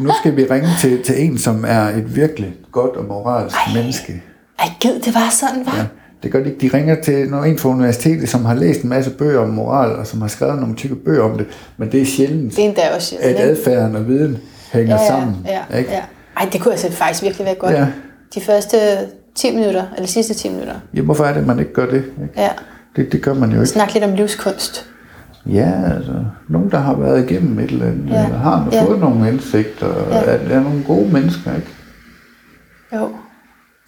[0.00, 3.74] nu skal vi ringe til, til en, som er et virkelig godt og moralsk Ej.
[3.74, 4.22] menneske.
[4.58, 5.76] Ej, gid, det var sådan, var.
[5.76, 5.84] Ja,
[6.22, 6.68] det gør de ikke.
[6.68, 9.96] De ringer til nogen, en fra universitetet, som har læst en masse bøger om moral,
[9.96, 11.46] og som har skrevet nogle tykke bøger om det,
[11.76, 14.38] men det er sjældent, Det er endda også sjældent, at adfærden og viden
[14.72, 15.46] hænger ja, sammen.
[15.46, 15.90] Ja, ikke?
[15.90, 16.02] ja.
[16.36, 17.72] Ej, det kunne altså faktisk virkelig være godt.
[17.72, 17.86] Ja.
[18.34, 18.76] De første
[19.34, 20.74] 10 minutter, eller sidste 10 minutter.
[20.94, 21.96] Ja, hvorfor er det, at man ikke gør det?
[21.96, 22.28] Ikke?
[22.36, 22.48] Ja.
[22.96, 23.66] Det, det gør man jo ikke.
[23.66, 24.90] Snak lidt om livskunst.
[25.46, 28.24] Ja, altså, nogen, der har været igennem et eller andet, Ja.
[28.24, 28.84] eller har Ja.
[28.84, 30.18] fået nogle indsigter, Ja.
[30.18, 31.68] er, er nogle gode mennesker, ikke?
[32.94, 33.10] Jo.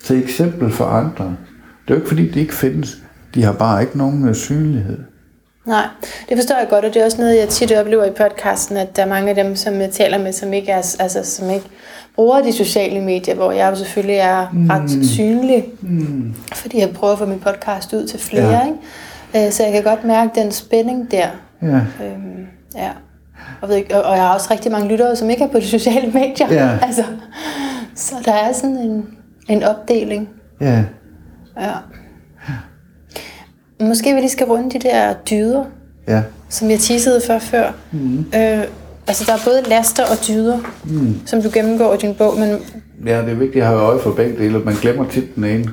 [0.04, 1.24] Til eksempel for andre.
[1.24, 2.96] Det er jo ikke, fordi de ikke findes.
[3.34, 4.98] De har bare ikke nogen synlighed.
[5.66, 5.86] Nej,
[6.28, 8.96] det forstår jeg godt, og det er også noget, jeg tit oplever i podcasten, at
[8.96, 11.66] der er mange af dem, som jeg taler med, som ikke, er, altså, som ikke
[12.14, 14.66] bruger de sociale medier, hvor jeg jo selvfølgelig er mm.
[14.70, 16.34] ret synlig, mm.
[16.54, 18.60] fordi jeg prøver at få min podcast ud til flere, Ja.
[18.66, 19.46] ikke?
[19.46, 21.26] Øh, Så jeg kan godt mærke den spænding der.
[21.62, 21.68] Ja.
[21.76, 22.46] Øhm,
[22.76, 22.90] ja.
[23.60, 25.58] Og, ved ikke, og, og jeg har også rigtig mange lyttere, som ikke er på
[25.58, 26.52] de sociale medier.
[26.52, 26.78] Ja.
[26.86, 27.04] Altså,
[27.94, 29.06] så der er sådan en,
[29.48, 30.28] en opdeling.
[30.60, 30.82] Ja.
[31.60, 31.72] Ja.
[33.80, 35.64] Måske vi lige skal runde de der dyder,
[36.08, 36.22] Ja.
[36.48, 37.72] som jeg teasede for før.
[37.92, 38.18] Mm.
[38.18, 38.64] Øh,
[39.06, 41.14] altså, der er både laster og dyder, mm.
[41.26, 42.48] som du gennemgår i din bog, men
[43.06, 44.58] Ja, det er vigtigt at have øje for begge dele.
[44.58, 45.70] Man glemmer tit den ene.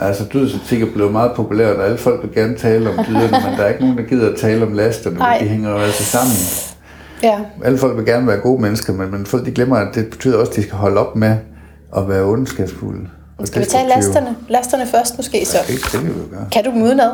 [0.00, 3.58] Altså, dødsetik er blevet meget populært, og alle folk vil gerne tale om dyderne, men
[3.58, 5.16] der er ikke nogen, der gider at tale om lasterne.
[5.18, 5.38] Nej.
[5.42, 6.36] De hænger jo altså sammen.
[7.22, 10.10] ja, Alle folk vil gerne være gode mennesker, men, men folk de glemmer, at det
[10.10, 11.36] betyder også, at de skal holde op med
[11.96, 13.08] at være ondskabsfulde.
[13.44, 14.36] Skal vi tage lasterne?
[14.48, 15.58] Lasterne først måske så.
[15.66, 16.46] Det, det kan vi jo gøre.
[16.52, 17.10] Kan du dem udenad?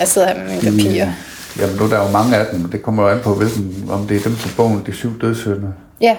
[0.00, 1.12] Jeg sidder her med mine papirer.
[1.58, 2.64] Jamen, nu er der jo mange af dem.
[2.70, 5.68] Det kommer jo an på, hvilken, om det er dem til bogen, de syv dødssynder.
[6.00, 6.16] Ja,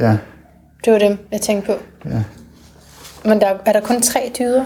[0.00, 0.16] Ja,
[0.84, 1.78] det var dem, jeg tænkte på.
[2.10, 2.22] ja.
[3.24, 4.64] Men der, er der kun tre dyder?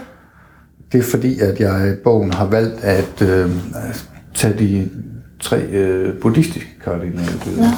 [0.92, 3.50] Det er fordi, at jeg i bogen har valgt at øh,
[4.34, 4.90] tage de
[5.46, 7.70] tre øh, buddhistiske kardinale dyder.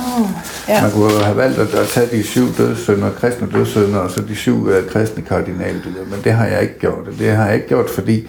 [0.68, 0.82] ja.
[0.82, 4.36] Man kunne have valgt at, at tage de syv dødssynder, kristne dødssynder, og så de
[4.36, 7.06] syv øh, kristne kardinale dyder, men det har jeg ikke gjort.
[7.18, 8.28] Det har jeg ikke gjort, fordi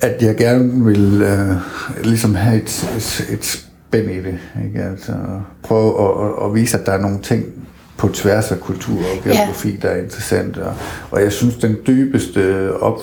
[0.00, 1.56] at jeg gerne vil øh,
[2.04, 4.38] ligesom have et, et, et spænd i det.
[4.66, 4.82] Ikke?
[4.82, 5.12] Altså,
[5.62, 7.44] prøve at, at, at vise, at der er nogle ting
[7.96, 9.88] på tværs af kultur og geografi, ja.
[9.88, 10.56] der er interessant.
[10.56, 10.74] Og,
[11.10, 13.00] og jeg synes, den dybeste op,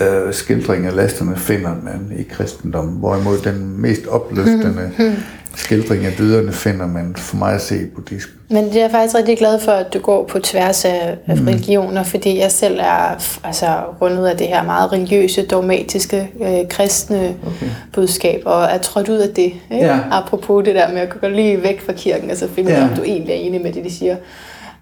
[0.00, 4.90] øh, skildring af lasterne finder man i kristendommen, hvorimod den mest opløftende
[5.54, 8.34] skildring af dyderne finder man for mig at se i buddhismen.
[8.50, 11.46] Men det er jeg faktisk rigtig glad for, at du går på tværs af, Mm.
[11.46, 13.66] religioner, fordi jeg selv er altså,
[14.02, 17.66] rundet af det her meget religiøse, dogmatiske, øh, kristne okay.
[17.92, 19.42] budskab, og er trådt ud af det.
[19.44, 19.86] Ikke?
[19.86, 19.98] Ja.
[20.10, 22.80] Apropos det der med at gå lige væk fra kirken, og så finde ud af,
[22.80, 22.88] Ja.
[22.90, 24.16] om du egentlig er enig med det, de siger.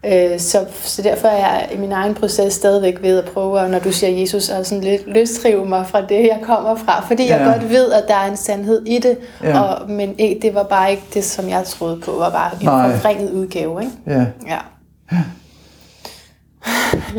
[0.05, 3.71] Øh, Så, så derfor er jeg i min egen proces stadigvæk ved at prøve, at,
[3.71, 7.05] når du siger Jesus, at sådan lidt løsrive mig fra det, jeg kommer fra.
[7.07, 7.45] Fordi jeg Ja.
[7.53, 9.61] godt ved, at der er en sandhed i det, Ja.
[9.61, 12.67] og, men ikke, det var bare ikke det, som jeg troede på, var bare en
[12.93, 13.81] forvrænget udgave.
[13.83, 13.93] Ikke?
[14.07, 14.25] Ja.
[14.47, 14.59] Ja.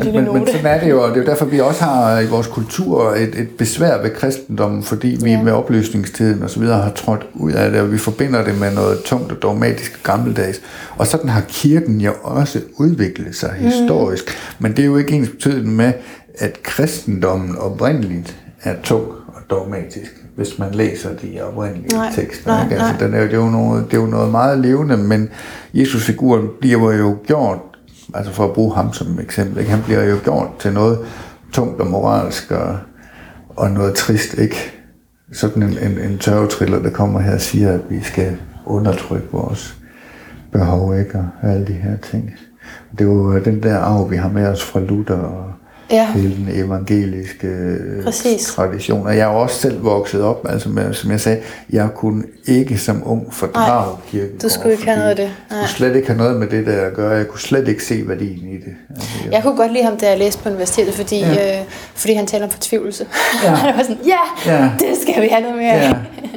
[0.04, 0.52] Lille Men, men note.
[0.52, 3.12] sådan er det jo, og det er jo derfor, vi også har i vores kultur
[3.12, 5.44] et, et besvær ved kristendommen, fordi vi Ja.
[5.44, 8.74] med oplysningstiden og så videre har trådt ud af det, og vi forbinder det med
[8.74, 10.62] noget tungt og dogmatisk og gammeldags.
[10.98, 13.66] Og sådan har kirken jo også udviklet sig Mhm.
[13.70, 14.24] historisk.
[14.60, 15.94] Men det er jo ikke ens betydende med,
[16.40, 22.48] at kristendommen oprindeligt er tung og dogmatisk, hvis man læser de oprindelige Nej, tekster.
[22.52, 22.76] nej, ikke?
[22.76, 23.00] Altså, nej.
[23.02, 25.30] den er, jo- det, er jo noget, det er jo noget meget levende, men
[25.74, 27.58] Jesus-figuren bliver jo gjort,
[28.14, 29.72] altså for at bruge ham som eksempel, ikke?
[29.72, 31.00] han bliver jo gjort til noget
[31.54, 32.78] tungt og moralsk og,
[33.50, 34.56] og noget trist, ikke?
[35.32, 39.78] Sådan en, en, en tørvetriller, der kommer her og siger, at vi skal undertrykke vores
[40.52, 41.18] behov, ikke?
[41.18, 42.34] Og alle de her ting.
[42.92, 45.54] Det er jo øh, den der arv, vi har med os fra Luther og
[45.92, 46.12] Ja.
[46.12, 48.46] hele den evangeliske øh, Præcis.
[48.46, 49.08] tradition.
[49.08, 52.78] Og jeg er også selv vokset op, altså med, som jeg sagde, jeg kunne ikke
[52.78, 54.38] som ung fordrage kirken.
[54.38, 55.24] du skulle ikke have noget af det.
[55.24, 55.60] Jeg Nej.
[55.60, 57.12] kunne slet ikke have noget med det der at gøre.
[57.12, 58.76] Jeg kunne slet ikke se værdien i det.
[58.96, 61.60] Altså, jeg, Jeg kunne godt lide ham, da jeg læste på universitetet, fordi, ja.
[61.60, 61.66] øh,
[61.96, 63.08] fordi han taler om fortvivlelse.
[63.44, 63.50] Ja.
[63.66, 64.72] Han var sådan, ja, Ja.
[64.80, 65.90] det skal vi have noget mere af.
[65.90, 65.94] Ja.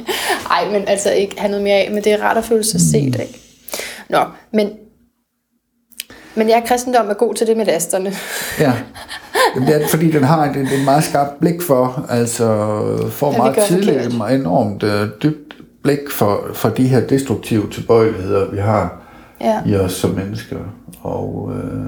[0.55, 2.81] Ej, men altså ikke have noget mere af, men det er rart at føle sig
[2.81, 3.39] set, ikke?
[4.09, 4.19] Nå,
[4.53, 4.69] men,
[6.35, 8.13] men jeg kristendom er god til det med lasterne.
[8.59, 8.71] Ja.
[9.55, 12.45] Jamen, det er, fordi den har et, et, et meget skarpt blik for, altså
[13.09, 18.51] får vi meget tidligt et enormt øh, dybt blik for, for de her destruktive tilbøjeligheder,
[18.51, 18.97] vi har
[19.41, 19.61] Ja.
[19.65, 20.57] i os som mennesker.
[21.01, 21.85] Og øh,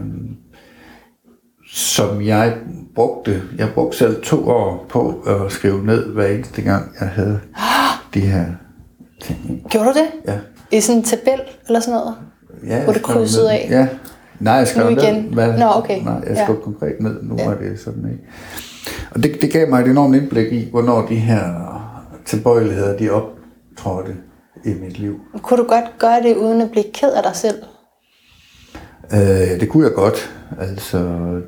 [1.73, 2.53] som jeg
[2.95, 7.39] brugte, jeg brugte selv to år på at skrive ned hver eneste gang, jeg havde
[8.13, 8.45] de her
[9.21, 9.61] ting.
[9.69, 10.33] Gjorde du det?
[10.33, 10.37] Ja.
[10.77, 12.15] I sådan en tabel eller sådan noget?
[12.67, 13.67] Ja, Hvor du krydsede af?
[13.69, 13.87] Ja.
[14.43, 15.03] Nej, jeg skrev Nu ned.
[15.03, 15.31] igen?
[15.59, 16.03] Nå, okay.
[16.03, 16.43] Nej, jeg Ja.
[16.43, 17.23] skrev konkret ned.
[17.23, 17.47] Nu ja.
[17.47, 18.23] var det sådan, ikke?
[19.11, 21.43] Og det, det gav mig et enormt indblik i, hvornår de her
[22.25, 24.15] tilbøjeligheder, de optrådte
[24.65, 25.19] i mit liv.
[25.41, 27.55] Kunne du godt gøre det, uden at blive ked af dig selv?
[29.13, 30.31] Øh, det kunne jeg godt.
[30.59, 30.97] Altså,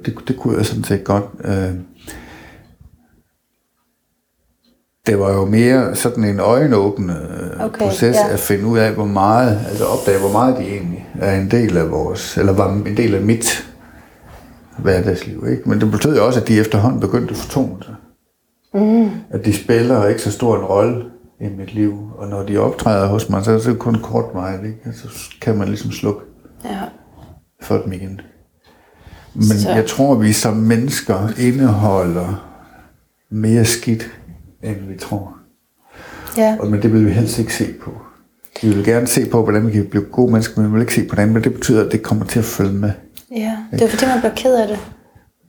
[0.06, 1.24] det, det kunne jeg sådan set godt.
[1.44, 1.70] Øh,
[5.08, 7.16] det var jo mere sådan en øjenåbende
[7.56, 8.34] Okay, okay, proces ja.
[8.34, 11.78] at finde ud af, hvor meget, altså opdage, hvor meget de egentlig er en del
[11.78, 13.68] af vores, eller var en del af mit
[14.78, 15.46] hverdagsliv.
[15.50, 15.70] Ikke?
[15.70, 17.96] Men det betød jo også, at de efterhånden begyndte at fortone sig.
[18.74, 19.10] Mm.
[19.30, 21.04] At de spiller ikke så stor en rolle
[21.42, 24.56] i mit liv, og når de optræder hos mig, så er det kun kort vej,
[24.66, 24.78] ikke?
[24.94, 25.08] Så
[25.42, 26.22] kan man ligesom slukke
[26.66, 26.80] Ja.
[27.62, 28.22] for dem igen.
[29.34, 32.50] Men Så- jeg tror, vi som mennesker indeholder
[33.30, 34.12] mere skidt,
[34.66, 35.38] end vi tror.
[36.38, 36.58] Ja.
[36.60, 37.92] Og, men det vil vi helst ikke se på.
[38.62, 40.94] Vi vil gerne se på, hvordan vi kan blive gode mennesker, men vi vil ikke
[40.96, 42.92] se på det, men det betyder, at det kommer til at følge med.
[43.32, 43.58] ja.
[43.72, 44.80] Det er fordi, man bliver ked af det.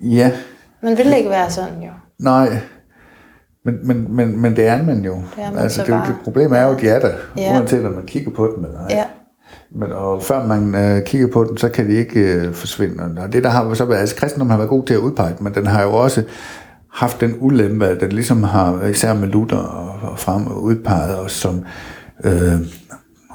[0.00, 0.32] Ja,
[0.82, 1.90] Man vil ikke være sådan, jo.
[2.18, 2.58] nej,
[3.64, 5.14] men, men, men, men det er man jo.
[5.14, 6.06] Det er man altså, så det, bare.
[6.06, 7.58] det problem er jo, at de er der, Ja.
[7.58, 8.86] uanset om man kigger på dem eller ej.
[8.90, 9.04] Ja.
[9.70, 13.04] Men og før man øh, kigger på den, så kan de ikke øh, forsvinde.
[13.18, 15.44] Og det der har så været, altså kristendommen har været god til at udpege den,
[15.44, 16.22] men den har jo også
[16.96, 21.32] haft den ulempe, at den ligesom har, især med Luther og, og frem, udpeget os
[21.32, 21.64] som
[22.24, 22.52] øh,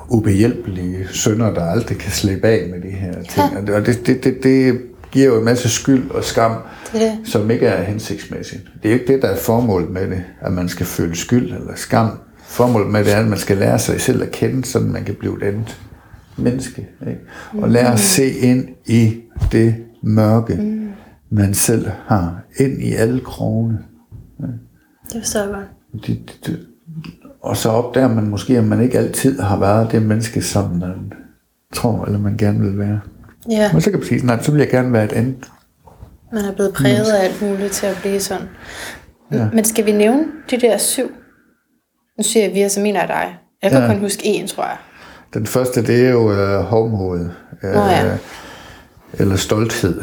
[0.09, 3.57] ubehjælpelige sønder, der aldrig kan slippe af med de her ting.
[3.57, 4.81] Og det, og det, det, det, det
[5.11, 6.51] giver jo en masse skyld og skam,
[6.93, 7.17] Det det.
[7.23, 8.63] som ikke er hensigtsmæssigt.
[8.83, 11.45] Det er jo ikke det, der er formålet med det, at man skal føle skyld
[11.45, 12.09] eller skam.
[12.43, 15.15] Formålet med det er, at man skal lære sig selv at kende, så man kan
[15.15, 15.77] blive et andet
[16.37, 16.87] menneske.
[17.07, 17.19] Ikke?
[17.53, 20.87] Og lære at se ind i det mørke, mm.
[21.31, 22.41] Man selv har.
[22.59, 23.79] Ind i alle krogene.
[25.13, 26.07] Det forstår jeg godt.
[26.07, 26.57] De, de,
[27.41, 31.13] og så opdager man måske, at man ikke altid har været det menneske, som man
[31.73, 32.99] tror, eller man gerne vil være.
[33.49, 35.51] Ja, Men så kan man sige, nej, så vil jeg gerne være et andet.
[36.33, 38.47] man er blevet præget af alt muligt til at blive sådan.
[39.31, 39.49] Ja.
[39.53, 41.11] Men skal vi nævne de der syv?
[42.17, 43.37] Nu siger jeg vi, så mener jeg dig.
[43.63, 43.87] Jeg kan Ja.
[43.87, 44.77] kun huske én, tror jeg.
[45.33, 47.19] Den første, det er jo øh, hovmod,
[47.63, 48.17] øh, Nå ja.
[49.13, 50.01] eller stolthed,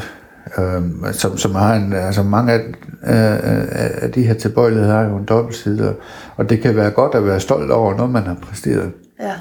[0.59, 0.83] øh,
[1.13, 5.25] som, som har en, altså mange af, øh, af de her tilbøjeligheder har jo en
[5.25, 5.97] dobbeltside, og-
[6.37, 8.91] og det kan være godt at være stolt over noget, man har præsteret.
[9.21, 9.33] Ja.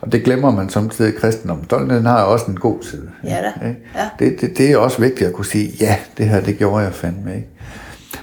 [0.00, 1.64] Og det glemmer man samtidig i kristendom.
[1.64, 3.08] Stoltheden har også en god side.
[3.24, 3.68] Ja da.
[3.68, 3.80] Ikke?
[3.94, 4.08] Ja.
[4.18, 6.92] Det, det, det er også vigtigt at kunne sige, ja, det her, det gjorde jeg
[6.92, 7.48] fandme ikke.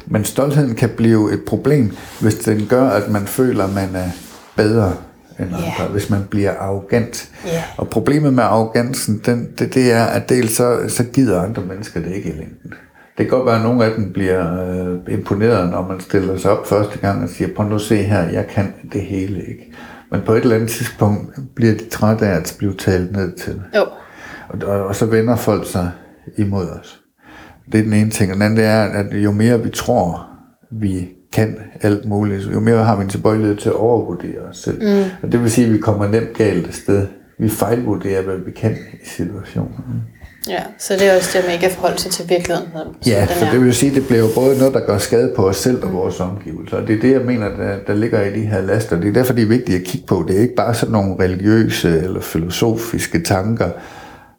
[0.05, 1.91] Men stoltheden kan blive et problem,
[2.21, 4.09] hvis den gør, at man føler, at man er
[4.55, 4.93] bedre
[5.39, 5.83] end andre.
[5.83, 5.87] Ja.
[5.87, 7.29] Hvis man bliver arrogant.
[7.45, 7.63] Ja.
[7.77, 11.99] Og problemet med arrogansen, den, det, det er, at dels så, så gider andre mennesker
[11.99, 12.73] det ikke i længden.
[13.17, 16.51] Det kan godt være, at nogle af dem bliver øh, imponeret, når man stiller sig
[16.51, 19.73] op første gang og siger, prøv nu se her, jeg kan det hele ikke.
[20.11, 23.61] Men på et eller andet tidspunkt bliver de trætte af at blive talt ned til.
[23.75, 23.85] Jo.
[24.49, 25.91] Og, og, og så vender folk sig
[26.37, 27.01] imod os.
[27.71, 28.31] Det er den ene ting.
[28.31, 30.27] Og den anden det er, at jo mere vi tror,
[30.71, 34.81] vi kan alt muligt, jo mere har vi en tilbøjelighed til at overvurdere os selv.
[34.81, 35.03] Mm.
[35.23, 37.07] Og det vil sige, at vi kommer nemt galt af sted.
[37.39, 40.03] Vi fejlvurderer, hvad vi kan i situationen.
[40.49, 42.69] Ja, så det er også det, man ikke kan forholde sig til virkeligheden.
[43.07, 43.51] Ja, er.
[43.51, 45.83] det vil sige, at det bliver jo både noget, der gør skade på os selv
[45.83, 46.77] og vores omgivelser.
[46.77, 48.99] Og det er det, jeg mener, der, der ligger i de her laster.
[48.99, 50.25] Det er derfor, det er vigtigt at kigge på.
[50.27, 53.69] Det er ikke bare sådan nogle religiøse eller filosofiske tanker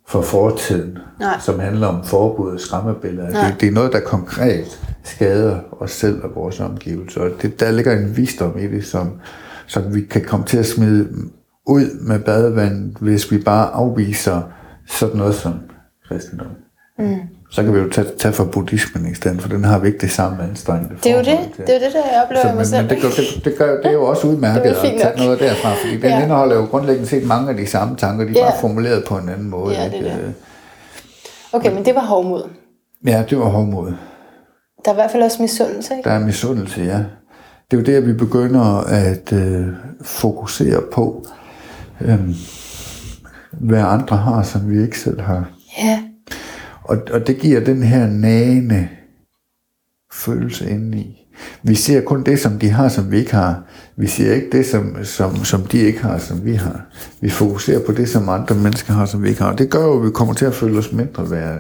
[0.07, 1.38] for fortiden, Nej.
[1.40, 3.30] som handler om forbud og skræmmebilleder.
[3.30, 3.50] Nej.
[3.50, 7.20] Det, det er noget, der konkret skader os selv og vores omgivelser.
[7.20, 9.12] Og det, der ligger en visdom i det, som,
[9.66, 11.09] som vi kan komme til at smide
[11.66, 14.42] ud med badevandet, hvis vi bare afviser
[14.86, 15.55] sådan noget som
[16.09, 16.46] kristendom.
[16.98, 17.16] Mm.
[17.55, 19.98] Så kan vi jo tage, tage for buddhismen i stedet, for den har vi ikke
[19.98, 21.24] det samme anstrengende Det er jo det.
[21.57, 21.66] til.
[21.66, 22.82] Det er jo det, der jeg oplever Så, så, mig men, selv.
[22.82, 25.16] men det, gør, det, det, gør, det er jo også udmærket at tage nok.
[25.16, 26.22] noget derfra, fordi den Ja.
[26.22, 28.50] indeholder jo grundlæggende set mange af de samme tanker, de er Ja.
[28.50, 29.74] bare formuleret på en anden måde.
[29.74, 30.05] Ja, det ikke?
[30.09, 30.34] det.
[31.52, 32.42] Okay, men det var hovmod.
[33.07, 33.92] Ja, det var hovmod.
[34.84, 36.09] Der er i hvert fald også misundelse, ikke?
[36.09, 36.98] Der er misundelse, ja.
[37.70, 39.66] Det er jo det, at vi begynder at øh,
[40.02, 41.26] fokusere på,
[42.00, 42.18] øh,
[43.52, 45.50] hvad andre har, som vi ikke selv har.
[45.82, 45.98] Ja.
[46.85, 48.89] Og, og det giver den her nagende
[50.12, 51.20] følelse indeni.
[51.62, 53.62] Vi ser kun det, som de har, som vi ikke har.
[53.97, 56.80] Vi ser ikke det, som, som, som de ikke har, som vi har.
[57.20, 59.55] Vi fokuserer på det, som andre mennesker har, som vi ikke har.
[59.57, 61.59] Det gør jo, at vi kommer til at føle os mindre værd.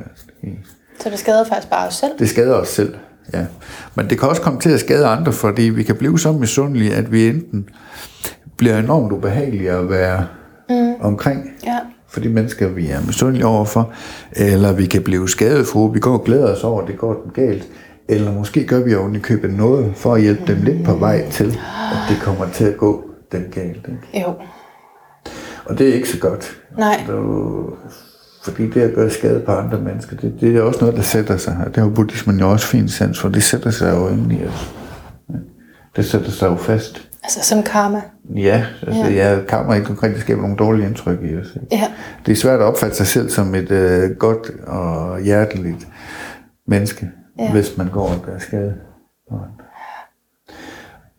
[1.00, 2.12] Så det skader faktisk bare os selv?
[2.18, 2.94] Det skader os selv,
[3.32, 3.46] ja.
[3.94, 6.94] Men det kan også komme til at skade andre, fordi vi kan blive så misundelige,
[6.94, 7.68] at vi enten
[8.56, 10.26] bliver enormt ubehagelige at være
[10.70, 10.94] mm.
[11.00, 11.50] omkring.
[11.66, 11.78] Ja.
[12.14, 13.92] For de mennesker, vi er misundelige overfor.
[14.32, 17.22] Eller vi kan blive skadet for, vi går og glæder os over, at det går
[17.22, 17.68] den galt.
[18.08, 21.30] Eller måske gør vi jo i købet noget for at hjælpe dem lidt på vej
[21.30, 21.46] til,
[21.92, 23.86] at det kommer til at gå den galt.
[23.88, 24.26] Ikke?
[24.26, 24.34] Jo.
[25.64, 26.56] Og det er ikke så godt.
[26.78, 27.04] Nej.
[27.08, 27.76] Er jo,
[28.44, 31.36] fordi det at gøre skade på andre mennesker, det, det er også noget, der sætter
[31.36, 31.64] sig her.
[31.64, 33.28] Det har jo buddhismen jo også fint sans for.
[33.28, 34.74] Det sætter sig jo ind i os.
[35.96, 37.08] Det sætter sig jo fast.
[37.24, 38.02] Altså som karma.
[38.34, 39.34] Ja, altså ja.
[39.34, 41.46] ja karma ikke konkret, det skaber nogle dårlige indtryk i os.
[41.62, 41.66] Ikke?
[41.76, 41.92] Ja.
[42.26, 45.88] Det er svært at opfatte sig selv som et øh, godt og hjerteligt
[46.66, 47.52] menneske, ja.
[47.52, 48.74] hvis man går og gør skade.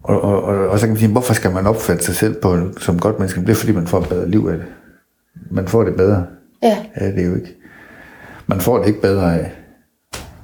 [0.03, 2.57] Og, og, og, og så kan man sige, hvorfor skal man opfatte sig selv på,
[2.79, 3.41] som godt menneske?
[3.41, 4.65] Det er fordi, man får et bedre liv af det.
[5.51, 6.25] Man får det bedre.
[6.63, 6.77] Ja.
[7.01, 7.55] Ja, det er jo ikke.
[8.47, 9.51] Man får det ikke bedre af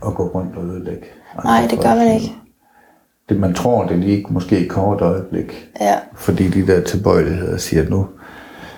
[0.05, 1.05] at gå rundt og ødelægge.
[1.43, 2.36] Nej, det gør man ikke.
[3.32, 5.69] Det man tror, det lige måske et kort øjeblik.
[5.82, 5.95] Ja.
[6.15, 8.07] Fordi de der tilbøjeligheder siger, at nu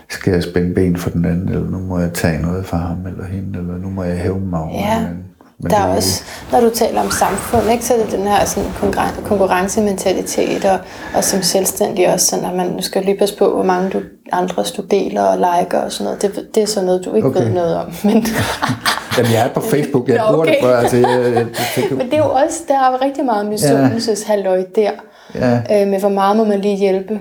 [0.09, 2.97] skal jeg spænde ben for den anden, eller nu må jeg tage noget fra ham
[3.07, 4.99] eller hende, eller nu må jeg hæve mig over Ja.
[4.99, 5.23] den anden.
[5.59, 8.27] Men Der det er også, når du taler om samfund, ikke, så er det den
[8.27, 10.79] her sådan, konkurren- konkurrencementalitet, og,
[11.15, 14.01] og som selvstændig også, sådan, at man nu skal lige passe på, hvor mange du,
[14.31, 16.21] andre du deler og liker og sådan noget.
[16.21, 17.39] Det, det er sådan noget, du ikke Okay.
[17.43, 17.93] ved noget om.
[18.03, 18.25] Men,
[19.17, 21.45] Jamen, jeg er på Facebook, jeg bruger det for, altså, jeg, jeg,
[21.77, 24.91] jeg, men det er jo også, der er rigtig meget misundelseshalløj der,
[25.35, 25.81] Ja.
[25.81, 27.19] øh, med hvor meget må man lige hjælpe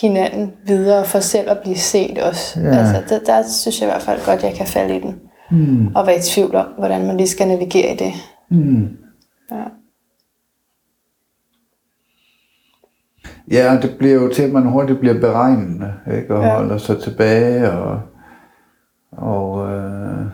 [0.00, 2.60] hinanden videre for selv at blive set også.
[2.60, 2.78] Ja.
[2.78, 5.14] Altså, der, der synes jeg i hvert fald godt, jeg kan falde i den.
[5.54, 5.86] Mm.
[5.94, 8.12] Og være i tvivl om, hvordan man lige skal navigere i det.
[8.50, 8.88] Mm.
[9.50, 9.64] Ja.
[13.50, 16.34] Ja, det bliver jo til, at man hurtigt bliver beregnende, ikke?
[16.34, 16.48] og Ja.
[16.48, 16.56] ja.
[16.56, 18.00] holder sig tilbage, og,
[19.12, 20.26] og øh,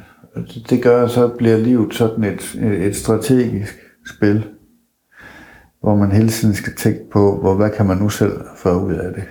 [0.70, 3.78] det- gør, så bliver livet sådan et, et, strategisk
[4.16, 4.48] spil,
[5.80, 8.94] hvor man hele tiden skal tænke på, hvor, hvad kan man nu selv få ud
[8.94, 9.24] af det.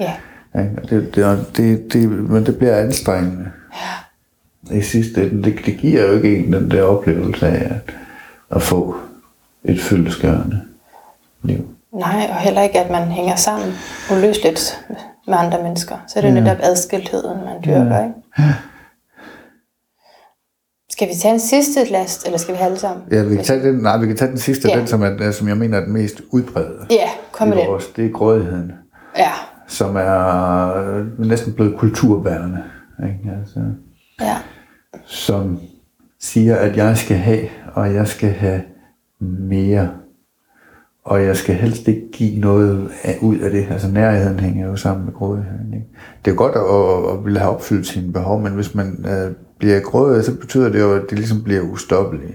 [0.00, 0.12] Ja.
[0.54, 3.50] Og Det, det, det, det, men det bliver anstrengende.
[4.70, 7.94] I sidste ende, det, det giver jo ikke en den der oplevelse af at,
[8.50, 8.96] at få
[9.64, 10.60] et fyldeskørende
[11.42, 11.68] liv.
[11.92, 13.68] Nej, og heller ikke, at man hænger sammen
[14.12, 14.86] uløseligt
[15.26, 15.96] med andre mennesker.
[16.08, 16.40] Så er det ja.
[16.40, 18.04] netop adskiltheden, man dyrker, ja.
[18.04, 18.54] ikke?
[20.90, 23.04] Skal vi tage en sidste last, eller skal vi have alle sammen?
[23.10, 24.78] Ja, vi kan tage den, nej, vi kan tage den sidste, Ja.
[24.78, 26.72] den som, er, som jeg mener er den mest udbredte.
[26.90, 27.68] Ja, kom med i den.
[27.68, 28.72] vores, Det er grådigheden,
[29.18, 29.30] Ja,
[29.68, 32.62] som er øh, næsten blevet kulturbærende.
[33.02, 33.36] Ikke?
[33.40, 33.60] Altså,
[34.20, 34.36] ja,
[35.04, 35.60] som
[36.20, 38.62] siger, at jeg skal have, og jeg skal have
[39.20, 39.90] mere.
[41.04, 43.66] Og jeg skal helst ikke give noget af, ud af det.
[43.70, 45.74] Altså nærheden hænger jo sammen med grådigheden.
[45.74, 45.86] Ikke?
[46.24, 49.32] Det er godt at, at, at ville have opfyldt sine behov, men hvis man øh,
[49.58, 52.34] bliver grådig, så betyder det jo, at det ligesom bliver ustoppeligt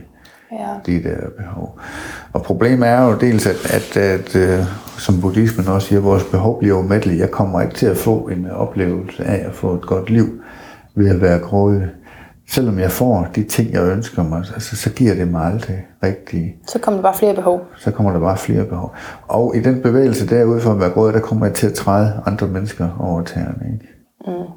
[0.51, 0.68] ja.
[0.86, 1.80] de der behov.
[2.34, 4.66] Og problemet er jo dels, at, at, at øh,
[4.97, 7.20] som buddhismen også siger, at vores behov bliver umættelige.
[7.20, 10.41] Jeg kommer ikke til at få en oplevelse af at få et godt liv
[10.95, 11.89] ved at være grådig.
[12.52, 16.56] Selvom jeg får de ting, jeg ønsker mig, altså, så giver det mig aldrig rigtige.
[16.68, 17.68] Så kommer der bare flere behov.
[17.78, 18.95] Så kommer der bare flere behov.
[19.28, 22.22] Og i den bevægelse derude for at være grådig, der kommer jeg til at træde
[22.26, 23.74] andre mennesker over tæerne.
[23.74, 23.88] Ikke?
[24.28, 24.52] Mm.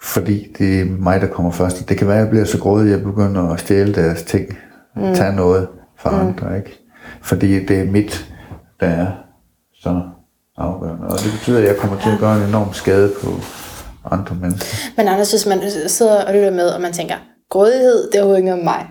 [0.00, 1.88] Fordi det er mig, der kommer først.
[1.88, 4.56] Det kan være, at jeg bliver så grådig, at jeg begynder at stjæle deres ting.
[4.96, 5.14] Mm.
[5.14, 5.68] Tage noget
[5.98, 6.28] fra mm.
[6.28, 6.56] andre.
[6.56, 6.78] Ikke?
[7.22, 8.32] Fordi det er mit,
[8.80, 9.06] der er
[9.74, 10.02] så
[10.56, 11.04] afgørende.
[11.04, 13.28] Og det betyder, at jeg kommer til at gøre en enorm skade på
[14.10, 14.76] andre mennesker.
[14.96, 17.14] Men Anders, hvis man sidder og lytter med, og man tænker,
[17.50, 18.86] grådighed, det er jo ikke om mig.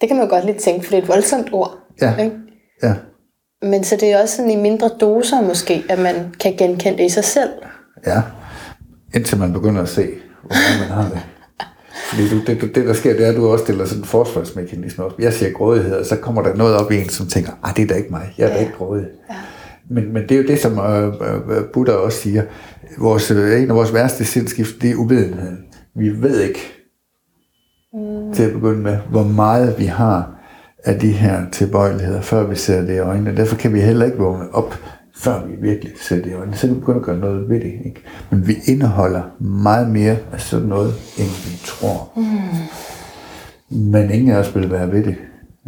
[0.00, 1.78] Det kan man jo godt lidt tænke, for det er et voldsomt ord.
[2.02, 2.16] Ja.
[2.16, 2.36] Ikke?
[2.82, 2.94] Ja,
[3.62, 7.04] Men så det er også sådan i mindre doser måske, at man kan genkende det
[7.04, 7.50] i sig selv.
[8.06, 8.22] ja.
[9.14, 10.08] Indtil man begynder at se,
[10.42, 11.20] hvordan man har det.
[12.10, 15.04] Fordi du, det, det, der sker, det er, at du også stiller sådan en forsvarsmekanisme
[15.04, 15.12] op.
[15.18, 17.82] Jeg siger grådighed, og så kommer der noget op i en, som tænker, ah, det
[17.82, 19.06] er da ikke mig, jeg er da ikke grådig.
[19.30, 19.34] Ja.
[19.90, 21.08] Men, men det er jo det, som øh,
[21.56, 22.42] øh, Buddha også siger.
[22.98, 25.58] Vores, øh, en af vores værste sindskift, det er uvidenheden.
[25.94, 26.60] Vi ved ikke,
[27.94, 28.34] mm.
[28.34, 30.34] til at begynde med, hvor meget vi har
[30.84, 33.36] af de her tilbøjeligheder, før vi ser det i øjnene.
[33.36, 34.74] Derfor kan vi heller ikke vågne op,
[35.16, 36.56] før vi virkelig ser det i øjnene.
[36.56, 37.72] Så kan vi begynde at gøre noget ved det.
[37.84, 38.02] Ikke?
[38.30, 42.12] Men vi indeholder meget mere af sådan noget, end vi tror.
[42.16, 43.90] Mm.
[43.90, 45.16] men ingen af os vil være ved det.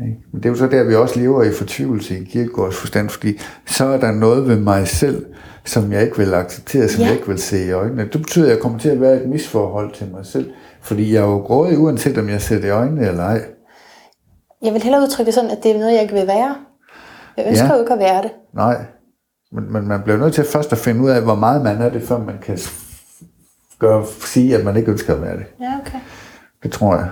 [0.03, 0.19] Ikke?
[0.33, 3.41] Men det er jo så der, vi også lever i fortvivlelse i kirkegårds forstand, fordi
[3.67, 5.27] så er der noget ved mig selv,
[5.65, 7.07] som jeg ikke vil acceptere, som Ja.
[7.07, 8.03] jeg ikke vil se i øjnene.
[8.03, 10.51] Det betyder, at jeg kommer til at være et misforhold til mig selv,
[10.83, 13.45] fordi jeg er jo grådig, uanset om jeg ser det i øjnene eller ej.
[14.63, 16.55] Jeg vil hellere udtrykke det sådan, at det er noget, jeg ikke vil være.
[17.37, 17.75] Jeg ønsker Ja.
[17.75, 18.31] jo ikke at være det.
[18.55, 18.77] Nej,
[19.53, 21.89] men, men man bliver nødt til først at finde ud af, hvor meget man er
[21.89, 22.59] det, før man kan
[23.79, 25.45] gøre, sige, at man ikke ønsker at være det.
[25.61, 25.99] Ja, okay.
[26.63, 27.09] Det tror jeg.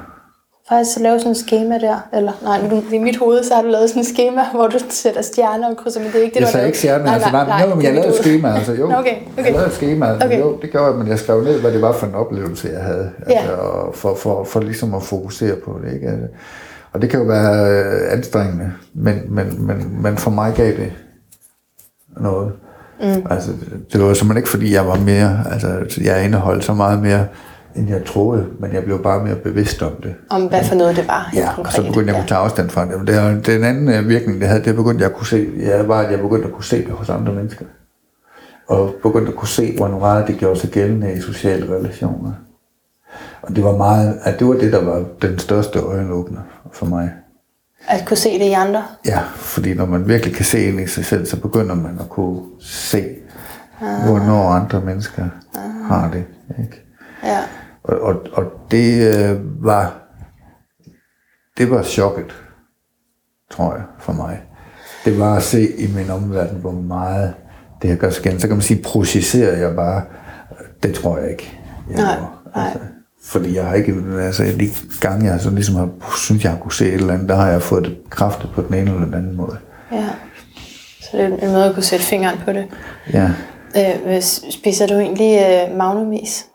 [0.69, 3.69] Faktisk lave sådan et schema der, eller nej, nu, i mit hoved, så har du
[3.69, 6.41] lavet sådan et schema, hvor du sætter stjerner og krydser, men det er ikke det,
[6.41, 8.49] Jeg du har sagde ikke stjerner, altså nej, nej, jo, men jeg lavede et schema,
[8.55, 8.85] altså jo.
[9.01, 9.45] Okay, okay.
[9.45, 10.41] Jeg lavede et schema, altså, Okay.
[10.41, 12.83] jo, det gjorde jeg, men jeg skrev ned, hvad det var for en oplevelse, jeg
[12.83, 13.39] havde, Ja.
[13.39, 16.07] altså, og for, for, for ligesom at fokusere på det, ikke?
[16.09, 16.27] Altså,
[16.93, 20.93] Og det kan jo være øh, anstrengende, men, men, men, men for mig gav det
[22.21, 22.53] noget.
[23.01, 23.27] Mm.
[23.31, 23.51] Altså,
[23.93, 27.27] det var simpelthen ikke, fordi jeg var mere, altså, jeg indeholdt så meget mere,
[27.77, 30.15] end jeg troede, men jeg blev bare mere bevidst om det.
[30.31, 31.29] Om hvad for noget det var.
[31.33, 31.75] helt Ja, og konkret.
[31.75, 33.07] så begyndte jeg at kunne tage afstand fra det.
[33.07, 36.01] Det den anden øh, virkning, det havde, det begyndte jeg at kunne se, ja, var,
[36.01, 37.65] at jeg begyndte at kunne se det hos andre mennesker.
[38.69, 42.33] Og begyndte at kunne se, hvor meget det gjorde sig gældende i sociale relationer.
[43.43, 46.41] Og det var meget, at det var det, der var den største øjenåbner
[46.73, 47.13] for mig.
[47.89, 48.83] At kunne se det i andre.
[49.07, 52.09] Ja, fordi når man virkelig kan se ind i sig selv, så begynder man at
[52.09, 53.05] kunne se,
[53.79, 55.25] hvornår andre mennesker
[55.89, 56.25] har det.
[56.59, 56.85] Ikke?
[57.25, 57.39] Ja.
[57.85, 60.05] Og, og, og det øh, var
[61.59, 62.35] det var chokket,
[63.51, 64.43] tror jeg, for mig.
[65.05, 67.35] Det var at se i min omverden, hvor meget
[67.83, 68.41] det her gør gældende.
[68.41, 70.03] Så kan man sige, projicerer jeg bare,
[70.83, 71.61] det tror jeg ikke.
[71.91, 72.17] Jeg Nej,
[72.57, 72.67] nej.
[72.67, 72.79] Altså,
[73.25, 74.69] fordi jeg har ikke, altså de
[75.01, 77.51] gange jeg sådan ligesom har, synes, jeg har kunne se et eller andet, der har
[77.51, 79.59] jeg fået det kræftet på den ene eller den anden måde.
[79.93, 80.09] ja.
[81.01, 82.67] Så det er en måde at kunne sætte fingeren på det.
[83.13, 83.31] Ja.
[83.77, 86.47] Øh, spiser du egentlig øh, magnumis?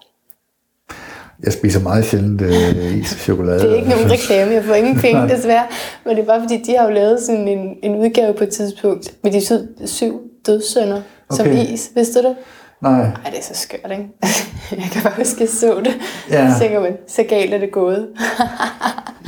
[1.44, 3.60] Jeg spiser meget sjældent øh, is og chokolade.
[3.60, 5.64] Det er ikke nogen og- reklame, jeg får ingen penge desværre.
[6.06, 8.50] Men det er bare fordi, de har jo lavet sådan en, en udgave på et
[8.50, 11.68] tidspunkt med de syv, syv dødssynder som Okay.
[11.74, 11.90] is.
[11.96, 12.36] Vidste du det?
[12.82, 14.04] Nej, Ej, det er så skørt, ikke?
[14.84, 15.94] Jeg kan bare huske, at jeg så det.
[16.32, 16.54] Ja.
[16.54, 18.08] Så tænker man, så galt er det gået.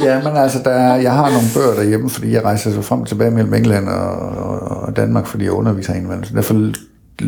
[0.04, 3.02] Ja, men altså, der er, jeg har nogle bøger derhjemme, fordi jeg rejser så frem
[3.02, 5.94] og tilbage mellem England og, og, og Danmark, fordi jeg underviser.
[6.24, 6.54] Så derfor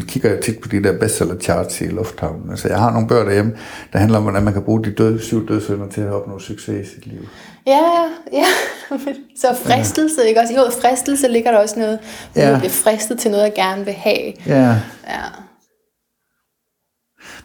[0.02, 2.50] kigger jeg tit på de der bestseller charts i lufthavnen.
[2.50, 3.52] Altså, jeg har nogle bøger derhjemme,
[3.94, 6.88] der handler om, hvordan man kan bruge de døde, syv dødssynder til at opnå succes
[6.88, 7.20] i sit liv.
[7.68, 8.46] Ja, ja, ja.
[9.42, 10.54] Så fristelse, ikke også?
[10.54, 12.00] I ordet fristelse ligger der også noget.
[12.36, 12.42] Ja.
[12.42, 12.50] Ja.
[12.50, 14.34] Jeg bliver fristet til noget, jeg gerne vil have.
[14.48, 14.76] Ja,
[15.08, 15.24] Ja.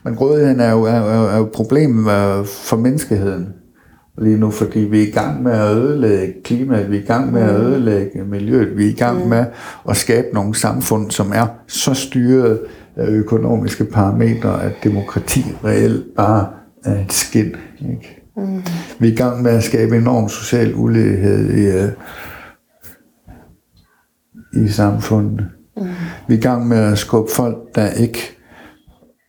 [0.05, 3.55] men grådigheden er jo, er, er, er jo et problem øh, for menneskeheden
[4.21, 7.33] lige nu, fordi vi er i gang med at ødelægge klimaet, vi er i gang
[7.33, 9.45] med at ødelægge miljøet, vi er i gang med
[9.89, 12.61] at skabe nogle samfund, som er så styret
[12.97, 16.47] af økonomiske parametre, at demokrati reelt bare
[16.85, 17.57] er et skin.
[17.81, 18.23] Ikke?
[18.37, 18.63] Mm.
[18.99, 21.91] Vi er i gang med at skabe enorm social ulighed i, øh,
[24.65, 25.47] i samfundet.
[25.77, 25.87] Mm.
[26.29, 28.38] Vi er i gang med at skubbe folk, der ikke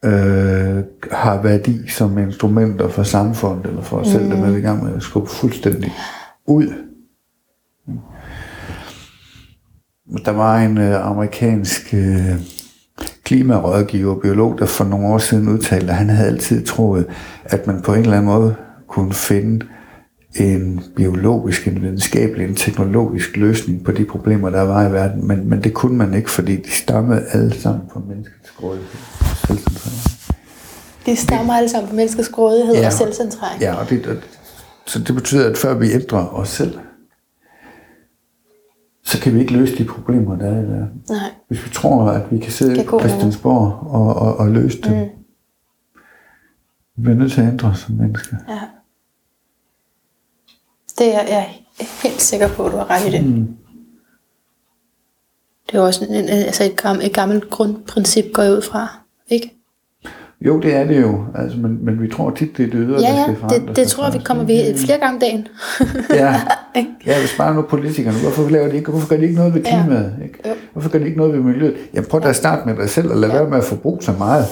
[0.05, 4.11] øh, har værdi som instrumenter for samfundet eller for os mm.
[4.11, 5.93] selv, dem er vi i gang med at skubbe fuldstændig
[6.47, 6.73] ud.
[10.25, 12.41] Der var en øh, amerikansk øh,
[13.23, 17.05] klimarådgiver, biolog, der for nogle år siden udtalte, at han havde altid troet,
[17.45, 18.55] at man på en eller anden måde
[18.87, 19.65] kunne finde
[20.35, 25.27] en biologisk, en videnskabelig, en teknologisk løsning på de problemer, der var i verden.
[25.27, 29.28] Men, men det kunne man ikke, fordi de stammede alle sammen fra menneskets grådighed.
[29.57, 30.35] Selvcentrering.
[31.05, 32.85] Det stammer alle sammen på menneskets grådighed Ja.
[32.85, 33.61] og selvcentrering.
[33.61, 34.15] Ja, og det, og,
[34.85, 36.79] så det betyder, at før vi ændrer os selv,
[39.03, 41.03] så kan vi ikke løse de problemer, der er i verden.
[41.09, 41.31] Nej.
[41.47, 45.09] Hvis vi tror, at vi kan sidde på Christiansborg og, og, og løse dem, mm.
[46.95, 48.35] vi bliver nødt til at ændre os som mennesker.
[48.49, 48.59] Ja.
[50.99, 51.63] Det er jeg
[52.03, 53.25] helt sikker på, at du har ret i det.
[53.25, 53.55] Mm.
[55.71, 58.98] Det er også en, altså et, gammelt, et gammelt grundprincip, går jeg ud fra.
[59.29, 59.55] Ikke?
[60.41, 63.01] Jo, det er det jo, altså, men, men vi tror tit, det er det ydre,
[63.01, 64.69] Ja, der ja, skal forandre det, det tror jeg, vi kommer ikke?
[64.71, 65.47] ved flere gange om dagen.
[66.13, 66.41] Ja,
[66.79, 66.89] Ikke?
[67.05, 69.61] ja hvis bare nu politikerne, hvorfor laver de ikke, hvorfor gør de ikke noget ved
[69.61, 69.81] Ja.
[69.81, 70.13] klimaet?
[70.23, 70.39] Ikke?
[70.49, 70.53] Jo.
[70.73, 71.75] Hvorfor gør de ikke noget ved miljøet?
[71.93, 74.11] Jamen prøv da at starte med dig selv og lad være med at forbruge så
[74.17, 74.45] meget.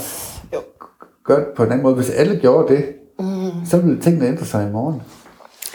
[0.54, 0.58] Jo.
[1.26, 1.96] Gør det på en anden måde.
[1.96, 2.86] Hvis alle gjorde det,
[3.20, 3.66] mm.
[3.66, 5.02] så ville tingene ændre sig i morgen.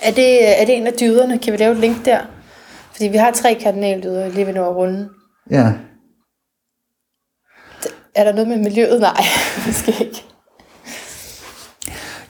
[0.03, 1.38] Er det, er det en af dyderne?
[1.38, 2.18] Kan vi lave et link der?
[2.92, 5.09] Fordi vi har tre kardinaldyder lige ved nu at runde.
[5.50, 5.72] Ja,
[8.14, 9.00] Er der noget med miljøet?
[9.00, 9.22] Nej,
[9.66, 10.24] måske ikke.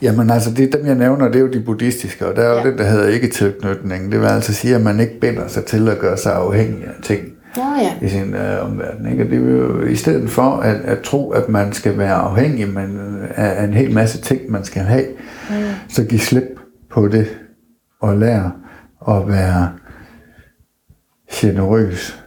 [0.03, 2.57] Jamen altså, det, dem jeg nævner, det er jo de buddhistiske, og der er jo
[2.59, 2.71] Ja.
[2.71, 4.13] det, der hedder ikke tilknytning.
[4.13, 6.93] Det vil altså sige, at man ikke binder sig til at gøre sig afhængig af
[7.03, 8.07] ting Nå ja.
[8.07, 9.11] i sin øh, omverden.
[9.13, 9.25] Ikke?
[9.25, 12.69] Og det vil jo, i stedet for at, at tro, at man skal være afhængig
[12.69, 15.07] men, øh, af, af en hel masse ting, man skal have,
[15.51, 15.55] mm.
[15.89, 16.59] så giv slip
[16.91, 17.39] på det,
[18.01, 18.53] og lære
[19.09, 19.73] at være
[21.33, 22.23] generøs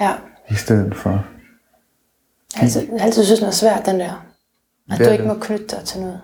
[0.00, 0.12] Ja.
[0.50, 1.24] i stedet for.
[2.62, 4.26] Altså, jeg altid synes, den er svært, den der.
[4.92, 5.32] At Det du ikke det.
[5.32, 6.20] må knytte dig til noget.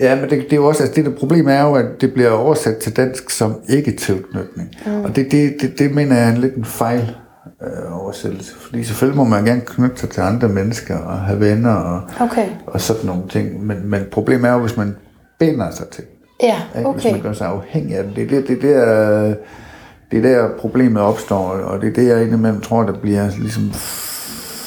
[0.00, 2.12] Ja, men det, det er jo også, altså det der problem er jo, at det
[2.14, 4.68] bliver oversat til dansk som ikke tilknytning.
[4.86, 5.04] Mm.
[5.04, 7.14] Og det, det, det, det mener jeg er en lidt en fejl
[7.62, 8.54] øh, oversættelse.
[8.54, 12.48] Fordi selvfølgelig må man gerne knytte sig til andre mennesker og have venner og, Okay.
[12.66, 13.66] og sådan nogle ting.
[13.66, 14.96] Men, men problemet er jo, hvis man
[15.38, 16.04] binder sig til
[16.42, 16.90] Ja, Ikke?
[16.90, 17.12] Hvis okay.
[17.12, 18.14] man gør sig afhængig af dem.
[18.14, 19.34] Det er det, det, det er,
[20.10, 23.72] det er der problemet opstår, og det er det, jeg indimellem tror, der bliver ligesom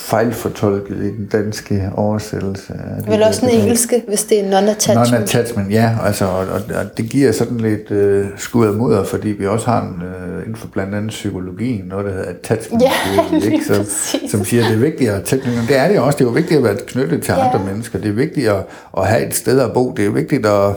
[0.08, 2.74] fejlfortolket i den danske oversættelse.
[2.74, 5.12] det Vel også den engelske, hvis det er non-attachment.
[5.12, 9.30] Non-attachment, ja, altså, og, og, og det giver sådan lidt øh, skud af mudder, fordi
[9.30, 12.92] vi også har en, øh, inden for blandt andet psykologien, noget der hedder attachment Ja,
[13.52, 14.32] ikke, som, præcis.
[14.32, 15.68] som siger, at det er vigtigt at tilknytning.
[15.68, 17.46] Det er det også, det er jo vigtigt at være knyttet til Ja.
[17.48, 18.66] andre mennesker, det er vigtigt at,
[18.98, 20.76] at have et sted at bo, det er vigtigt at,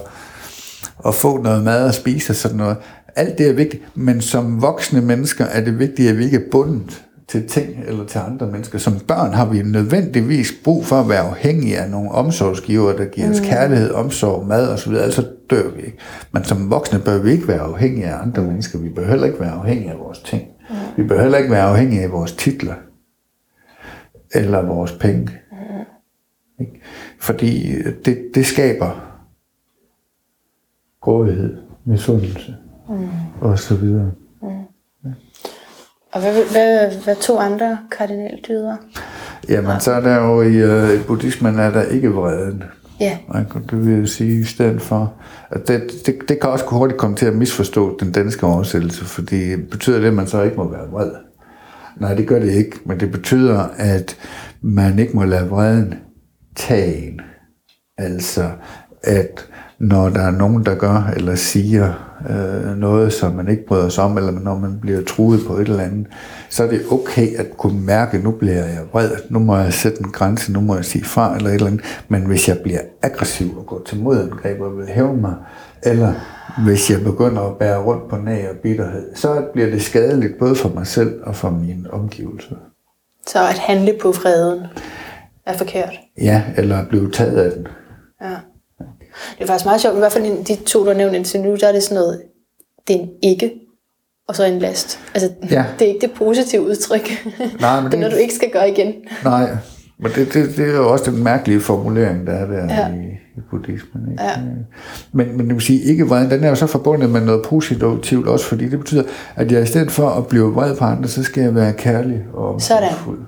[1.06, 2.76] at få noget mad at spise og sådan noget.
[3.16, 6.50] Alt det er vigtigt, men som voksne mennesker er det vigtigt, at vi ikke er
[6.50, 8.78] bundet til ting eller til andre mennesker.
[8.78, 13.30] Som børn har vi nødvendigvis brug for at være afhængige af nogle omsorgsgiver, der giver
[13.30, 15.98] os kærlighed, omsorg, mad osv., ellers så dør vi ikke.
[16.32, 18.78] Men som voksne bør vi ikke være afhængige af andre mennesker.
[18.78, 20.48] Vi bør heller ikke være afhængige af vores ting.
[20.96, 22.74] Vi bør heller ikke være afhængige af vores titler
[24.34, 25.30] eller vores penge.
[26.60, 26.80] Ikke?
[27.20, 29.20] Fordi det, det skaber
[31.00, 32.56] grådighed, misundelse
[32.88, 33.08] mm.
[33.40, 34.10] og så videre.
[36.12, 38.76] Og hvad, hvad, hvad to andre kardinaldyder?
[39.48, 42.62] Jamen, så er der jo i, øh, i buddhismen er der ikke vreden.
[43.00, 43.18] Ja.
[43.70, 45.12] Det vil jeg sige i stedet for,
[45.50, 49.56] at det, det, det kan også hurtigt komme til at misforstå den danske oversættelse, fordi
[49.56, 51.10] betyder det, at man så ikke må være vred?
[51.96, 54.16] Nej, det gør det ikke, men det betyder, at
[54.62, 55.94] man ikke må lade vreden
[56.56, 57.20] tage en.
[57.98, 58.50] Altså,
[59.02, 59.46] at
[59.78, 64.04] når der er nogen, der gør eller siger øh, noget, som man ikke bryder sig
[64.04, 66.06] om, eller når man bliver truet på et eller andet,
[66.48, 70.00] så er det okay at kunne mærke, nu bliver jeg vred, nu må jeg sætte
[70.00, 72.02] en grænse, nu må jeg sige fra, eller et eller andet.
[72.08, 75.34] Men hvis jeg bliver aggressiv og går til modangreb og vil hæve mig,
[75.82, 76.12] eller
[76.64, 80.54] hvis jeg begynder at bære rundt på nag og bitterhed, så bliver det skadeligt både
[80.54, 82.56] for mig selv og for mine omgivelser.
[83.26, 84.66] Så at handle på freden
[85.46, 85.92] er forkert.
[86.20, 87.66] Ja, eller at blive taget af den.
[89.38, 89.94] Det er faktisk meget sjovt.
[89.96, 92.22] I hvert fald de to, du har nævnt indtil nu, der er det sådan noget,
[92.88, 93.52] det er en ikke,
[94.28, 94.98] og så en last.
[95.14, 95.64] Altså, Ja.
[95.78, 97.10] det er ikke det positive udtryk.
[97.60, 98.92] Nej, men det er det- noget, du ikke skal gøre igen.
[99.24, 99.50] Nej,
[99.98, 102.88] men det, det, det er jo også den mærkelige formulering, der er der Ja.
[102.88, 103.06] i,
[103.36, 104.10] i buddhismen.
[104.12, 104.22] Ikke?
[104.24, 104.30] Ja.
[105.12, 108.26] Men, men det vil sige, ikke vreden, den er jo så forbundet med noget positivt
[108.28, 109.02] også, fordi det betyder,
[109.36, 112.24] at jeg i stedet for at blive vred på andre, så skal jeg være kærlig
[112.34, 112.82] og Sådan.
[112.82, 113.18] omsorgsfuld.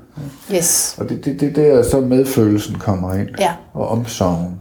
[0.55, 0.97] Yes.
[0.99, 3.53] Og det, det, det er der, så medfølelsen kommer ind, Ja.
[3.75, 4.55] og omsorgen.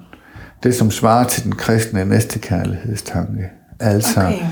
[0.63, 3.49] Det, som svarer til den kristne næstekærlighedstanke.
[3.79, 4.45] Altså, Okay.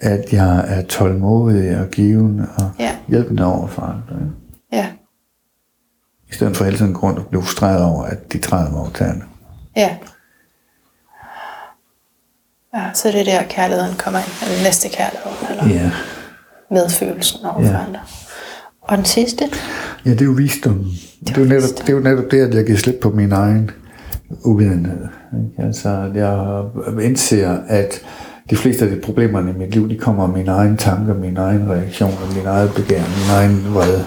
[0.00, 2.96] at jeg er tålmodig og givende og Ja.
[3.08, 4.16] hjælpende over for andre.
[4.72, 4.86] Ja.
[6.30, 8.90] I stedet for hele tiden grund at blive frustreret over, at de træder mig over
[8.90, 9.22] tæerne.
[9.76, 9.96] Ja.
[12.74, 14.50] Ja, så det er der, kærligheden kommer ind.
[14.50, 15.90] Eller næste kærlighed, eller Ja.
[16.70, 17.70] medfølelsen over Ja.
[17.72, 18.00] for andre.
[18.80, 19.44] Og den sidste?
[20.04, 20.84] ja, det er jo visdom.
[21.26, 23.32] Det er jo, netop, det er jo netop det, at jeg giver slip på min
[23.32, 23.70] egen
[24.44, 25.06] uvidenhed.
[25.32, 25.66] Ikke?
[25.66, 26.64] Altså, jeg
[27.04, 28.02] indser, at
[28.50, 31.40] de fleste af de problemerne i mit liv, de kommer af mine egne tanker, mine
[31.40, 34.04] egne reaktioner, min eget begær, min egen vrede.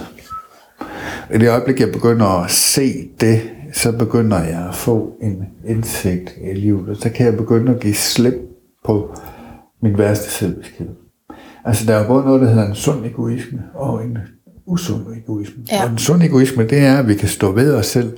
[1.34, 3.42] I det øjeblik, jeg begynder at se det,
[3.74, 7.80] så begynder jeg at få en indsigt i livet, og så kan jeg begynde at
[7.80, 8.34] give slip
[8.86, 9.16] på
[9.82, 10.88] min værste selviskhed.
[11.66, 14.18] Altså, der er både noget, der hedder en sund egoisme og en
[14.66, 15.64] usund egoisme.
[15.72, 15.84] Ja.
[15.84, 18.18] Og en sund egoisme, det er, at vi kan stå ved os selv,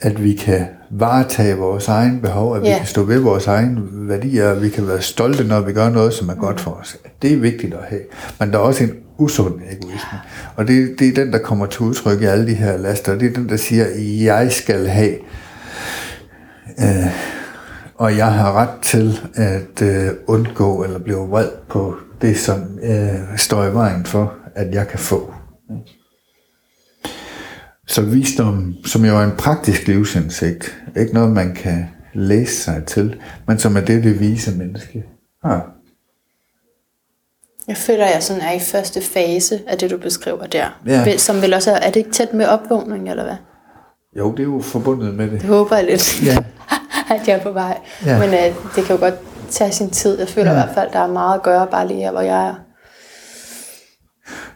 [0.00, 2.76] at vi kan varetage vores egen behov, at vi Ja.
[2.78, 6.12] kan stå ved vores egen værdier, at vi kan være stolte, når vi gør noget,
[6.14, 6.96] som er godt for os.
[7.22, 8.00] Det er vigtigt at have.
[8.40, 10.18] Men der er også en usund egoisme.
[10.56, 13.18] Og det, det er den, der kommer til udtryk i alle de her laster.
[13.18, 13.86] Det er den, der siger,
[14.24, 15.14] jeg skal have,
[16.80, 17.06] øh,
[17.94, 23.08] og jeg har ret til at øh, undgå eller blive vred på det, som øh,
[23.36, 25.34] står i vejen for, at jeg kan få.
[27.88, 33.20] Så visdom, som jo er en praktisk livsindsigt, ikke noget, man kan læse sig til,
[33.46, 35.04] men som er det, det vise menneske
[35.44, 35.70] har.
[37.68, 40.78] Jeg føler, at jeg sådan er i første fase af det, du beskriver der.
[40.86, 41.16] Ja.
[41.16, 43.36] Som vel også er, er det ikke tæt med opvågning, eller hvad?
[44.18, 45.40] Jo, det er jo forbundet med det.
[45.40, 46.36] Det håber jeg lidt, Ja.
[47.14, 47.78] at jeg er på vej.
[48.06, 48.18] Ja.
[48.18, 49.14] Men øh, det kan jo godt
[49.50, 50.18] tage sin tid.
[50.18, 50.56] Jeg føler ja.
[50.56, 52.54] i hvert fald, at der er meget at gøre bare lige her, hvor jeg er.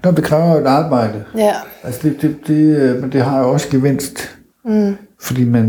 [0.05, 1.25] Nå, det kræver et arbejde.
[1.37, 4.39] Ja, Altså, det, det, det, øh, men det har jo også gevinst.
[4.65, 4.97] Mm.
[5.21, 5.67] Fordi man,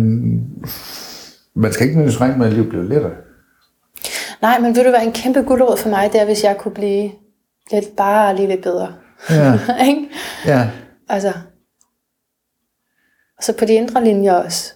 [1.55, 3.11] man skal ikke nødvendigvis regne med, at livet bliver lettere.
[4.41, 6.73] Nej, men vil du være en kæmpe guldråd for mig, det er, hvis jeg kunne
[6.73, 7.11] blive
[7.71, 8.93] lidt bare lige lidt bedre.
[9.29, 9.53] Ja,
[9.87, 10.09] Ikke?
[10.45, 10.69] ja,
[11.09, 11.33] altså,
[13.37, 14.73] og så på de indre linjer også.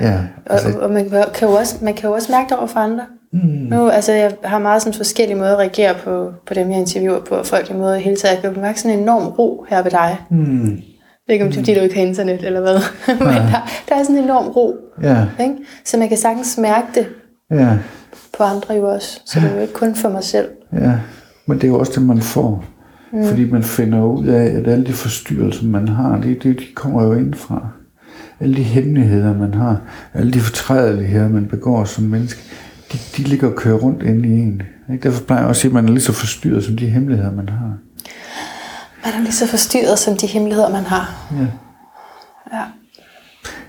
[0.00, 0.18] ja.
[0.46, 2.80] Og, Altså, og man, kan jo også, man kan jo også mærke det over for
[2.80, 3.06] andre.
[3.32, 3.38] Mm.
[3.70, 7.20] Nu, altså, jeg har meget sådan forskellige måder at reagere på, på dem, jeg interviewer
[7.20, 8.42] på, og folk i måde i hele taget.
[8.42, 10.16] Jeg kan mærke sådan en enorm ro her ved dig.
[10.30, 10.82] mm, Det
[11.28, 12.78] er ikke, om det er, fordi du ikke har internet, eller hvad.
[13.18, 14.74] Men der, der er sådan en enorm ro.
[15.02, 15.54] ja, Ikke?
[15.84, 17.06] Så man kan sagtens mærke det
[17.50, 17.78] ja,
[18.38, 19.20] på andre jo også.
[19.26, 20.48] Så det er jo ikke kun for mig selv.
[20.72, 20.92] ja.
[21.46, 22.64] Men det er jo også det, man får.
[23.12, 23.24] Mm.
[23.24, 27.04] Fordi man finder ud af, at alle de forstyrrelser, man har, de, de, de kommer
[27.04, 27.68] jo indfra.
[28.40, 29.80] Alle de hemmeligheder, man har,
[30.14, 32.40] alle de fortrædeligheder, man begår som menneske,
[32.92, 34.62] de, de ligger og kører rundt inde i en.
[34.92, 35.02] Ikke?
[35.02, 37.32] Derfor plejer jeg også at sige, at man er lige så forstyrret som de hemmeligheder,
[37.32, 37.74] man har.
[39.04, 41.26] Man er lige så forstyrret som de hemmeligheder, man har.
[41.32, 41.46] Ja.
[42.58, 42.64] Ja.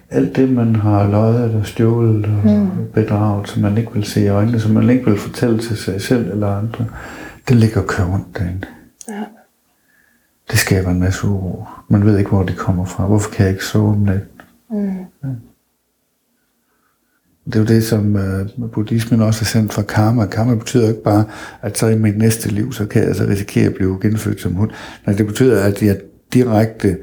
[0.09, 2.69] Alt det, man har løjet og stjålet og mm.
[2.93, 6.01] bedraget, som man ikke vil se i øjnene, som man ikke vil fortælle til sig
[6.01, 6.85] selv eller andre,
[7.47, 8.67] det ligger og kører rundt derinde.
[9.09, 9.23] Ja.
[10.51, 11.65] Det skaber en masse uro.
[11.87, 13.05] Man ved ikke, hvor det kommer fra.
[13.05, 14.41] Hvorfor kan jeg ikke sove om natten?
[14.69, 15.05] Mm.
[17.49, 20.25] Det er jo det, som øh, buddhismen også er sendt fra karma.
[20.25, 21.23] Karma betyder ikke bare,
[21.61, 24.53] at så i mit næste liv, så kan jeg så risikere at blive genfødt som
[24.53, 24.71] hund.
[25.05, 25.97] Nej, det betyder, at jeg
[26.33, 26.97] direkte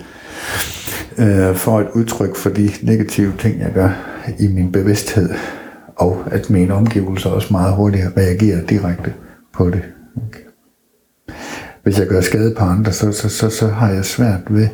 [1.19, 3.91] øh, får et udtryk for de negative ting, jeg gør
[4.39, 5.31] i min bevidsthed.
[5.97, 9.15] Og at mine omgivelser også meget hurtigt reagerer direkte
[9.55, 9.83] på det.
[10.17, 10.41] Okay.
[11.83, 14.69] Hvis jeg gør skade på andre, så, så, så, så har jeg svært ved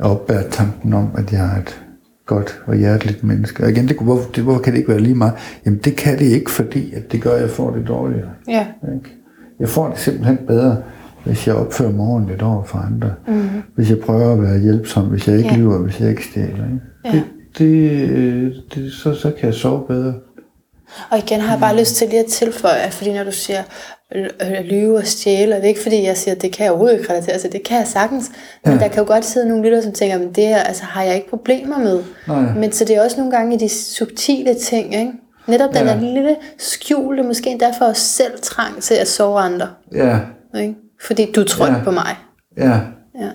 [0.00, 1.85] at opbære tanken om, at jeg er et
[2.26, 3.64] godt og hjerteligt menneske.
[3.64, 5.34] Og igen, det, hvorfor, det, hvorfor kan det ikke være lige meget?
[5.66, 8.30] Jamen det kan det ikke, fordi at det gør, at jeg får det dårligere.
[8.48, 8.66] Ja.
[8.94, 9.16] Ikke?
[9.60, 10.76] Jeg får det simpelthen bedre,
[11.24, 13.14] hvis jeg opfører mig ordentligt over for andre.
[13.28, 13.62] Mm-hmm.
[13.74, 15.56] Hvis jeg prøver at være hjælpsom, hvis jeg ikke Ja.
[15.56, 16.48] lyver, hvis jeg ikke stjæler.
[16.64, 16.80] Ikke?
[17.04, 17.10] Ja.
[17.12, 17.22] Det,
[17.58, 20.14] det, øh, det, så, så kan jeg sove bedre.
[21.10, 23.62] Og igen har jeg bare lyst til lige at tilføje, at fordi når du siger
[24.64, 26.98] lyve og stjæle, og det er ikke fordi, jeg siger, at det kan jeg overhovedet
[26.98, 28.30] ikke relatere til, det kan jeg sagtens.
[28.64, 28.78] Men Ja.
[28.78, 31.14] der kan jo godt sidde nogle lytter, som tænker, men det her altså, har jeg
[31.14, 32.02] ikke problemer med.
[32.28, 32.54] Nej.
[32.54, 35.12] Men så det er også nogle gange i de subtile ting, ikke?
[35.46, 35.92] Netop den Ja.
[35.92, 39.68] der lille skjulte, måske endda for os selv trang til at sove andre.
[39.94, 40.18] Ja,
[40.60, 40.74] Ikke?
[41.06, 41.74] Fordi du tror Ja.
[41.84, 42.16] på mig.
[42.58, 42.78] ja.
[43.20, 43.28] Ja.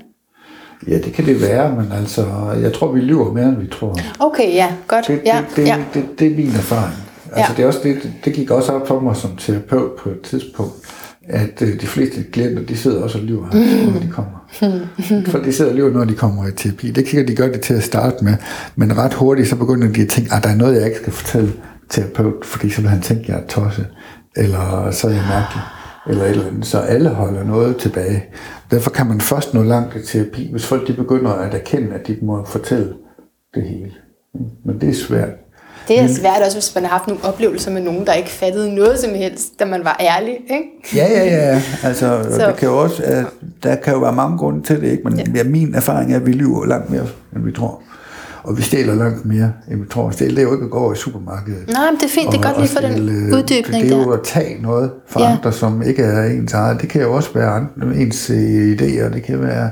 [0.87, 2.25] Ja, det kan det være, men altså,
[2.61, 3.95] jeg tror, vi lyver mere, end vi tror.
[4.19, 5.07] Okay, ja, godt.
[5.07, 5.77] Det, ja, det, det, ja.
[5.93, 6.95] det, det er min erfaring.
[7.31, 7.57] Altså, Ja.
[7.57, 10.73] det, er også det, det gik også op for mig som terapeut på et tidspunkt,
[11.27, 13.45] at øh, de fleste klienter, de sidder også og lyver,
[13.93, 14.31] når de kommer.
[15.31, 16.91] For de sidder og lyver, når de kommer i terapi.
[16.91, 18.33] Det kan de gøre det til at starte med,
[18.75, 21.13] men ret hurtigt, så begynder de at tænke, at der er noget, jeg ikke skal
[21.13, 21.53] fortælle
[21.89, 23.87] terapeut, fordi så vil han tænke, at jeg er tosset,
[24.37, 25.61] eller så er jeg mærkelig,
[26.09, 26.65] eller et eller andet.
[26.65, 28.23] Så alle holder noget tilbage.
[28.71, 32.07] Derfor kan man først nå langt i terapi, hvis folk de begynder at erkende, at
[32.07, 32.93] de må fortælle
[33.55, 33.91] det hele.
[34.65, 35.29] Men det er svært.
[35.87, 38.75] Det er svært også, hvis man har haft nogle oplevelser med nogen, der ikke fattede
[38.75, 40.33] noget som helst, da man var ærlig.
[40.49, 40.95] Ikke?
[40.95, 41.61] Ja, ja, ja.
[41.83, 43.25] Altså, Så- det kan jo også, at
[43.63, 45.03] der kan jo være mange grunde til det, ikke?
[45.03, 45.23] men Ja.
[45.35, 45.43] ja.
[45.43, 47.05] min erfaring er, at vi lyver langt mere,
[47.35, 47.81] end vi tror.
[48.43, 50.11] Og vi stjæler langt mere, end vi tror.
[50.11, 51.67] Stjæle, det er jo ikke at gå over i supermarkedet.
[51.67, 52.31] Nej, men det er fint.
[52.31, 54.61] Det er Og- godt lige og for den øh, uddybning Det er jo at tage
[54.61, 55.29] noget fra Ja.
[55.29, 55.35] ja.
[55.37, 56.81] andre, som ikke er ens eget.
[56.81, 59.69] Det kan jo også være andre, ens øh, idéer, det kan være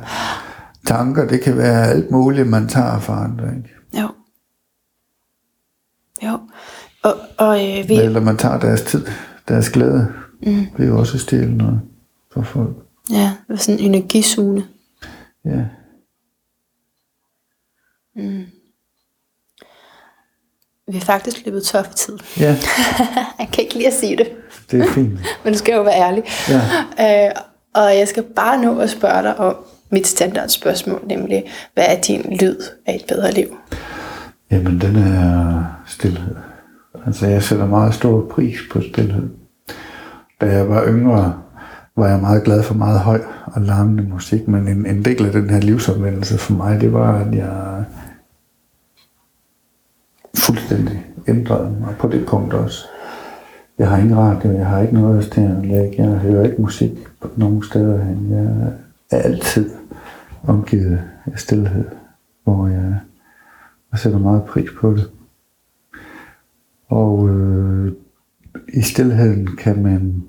[0.88, 3.44] tanker, det kan være alt muligt, man tager fra andre.
[3.58, 4.02] Ikke?
[4.02, 4.08] Jo.
[6.24, 6.40] Jo.
[7.04, 9.06] Og, og øh, vi, Eller man tager deres tid,
[9.48, 10.14] deres glæde.
[10.42, 10.66] Mm.
[10.78, 11.82] Det er jo også at stjæle noget
[12.34, 12.76] fra folk.
[13.12, 14.66] ja, sådan en energisugende.
[15.46, 15.66] Ja.
[20.92, 22.18] Vi er faktisk løbet tør for tid.
[22.40, 22.58] ja,
[23.40, 24.32] Jeg kan ikke lide at sige det,
[24.72, 25.20] det er fint.
[25.44, 26.24] men du skal jo være ærlig.
[26.50, 26.62] Ja.
[27.28, 27.32] Øh,
[27.74, 29.56] og jeg skal bare nå at spørge dig om
[29.90, 33.58] mit standardspørgsmål, nemlig, hvad er din lyd af et bedre liv?
[34.52, 36.36] Jamen, den er stillhed.
[37.06, 39.30] Altså, jeg sætter meget stor pris på stillhed.
[40.42, 41.42] Da jeg var yngre,
[41.96, 45.32] var jeg meget glad for meget høj og larmende musik, men en, en del af
[45.32, 47.86] den her livsomvendelse for mig, det var, at jeg
[50.38, 52.86] fuldstændig ændrede mig på det punkt også.
[53.80, 56.92] Jeg har ingen radio, jeg har ikke noget til at lægge, jeg hører ikke musik
[57.22, 58.32] på nogen steder hen.
[58.32, 58.74] Jeg
[59.12, 59.70] er altid
[60.48, 61.86] omgivet af stillhed,
[62.44, 63.00] hvor jeg,
[63.92, 65.12] jeg sætter meget pris på det.
[66.88, 67.94] Og øh,
[68.74, 70.24] i stillheden kan man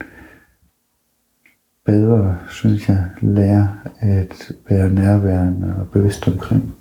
[1.84, 6.74] bedre, synes jeg, lære at være nærværende og bevidst omkring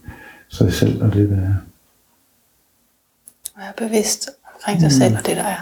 [0.47, 1.55] sig selv og det, der er.
[3.55, 5.61] Og er bevidst omkring sig selv og det, der er.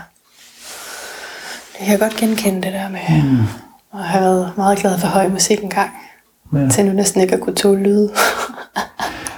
[1.72, 3.00] Det kan jeg godt genkende det der med
[3.94, 5.92] at have været meget glad for høj musik engang.
[6.54, 6.70] Ja.
[6.70, 8.12] Til nu næsten ikke at kunne tåle lyde.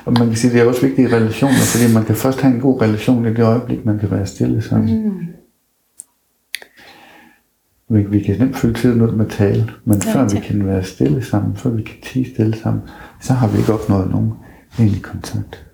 [0.10, 2.54] Og man kan sige, det er også vigtigt i relationer, fordi man kan først have
[2.54, 5.04] en god relation i det øjeblik, man kan være stille sammen.
[5.06, 5.28] Mm.
[7.90, 11.26] Vi, vi kan nemt fylde tiden ud med tale, men før vi kan være stille
[11.26, 12.84] sammen, før vi kan tige stille sammen,
[13.22, 14.32] så har vi ikke opnået nogen
[14.80, 15.66] egentlig kontakt.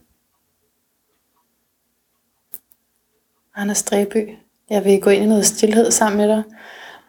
[3.56, 4.30] Anders Stræby,
[4.70, 6.44] jeg vil gå ind i noget stillhed sammen med dig,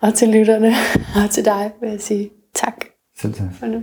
[0.00, 0.72] og til lytterne,
[1.24, 2.84] og til dig vil jeg sige tak
[3.18, 3.54] Selv tak.
[3.54, 3.82] for nu.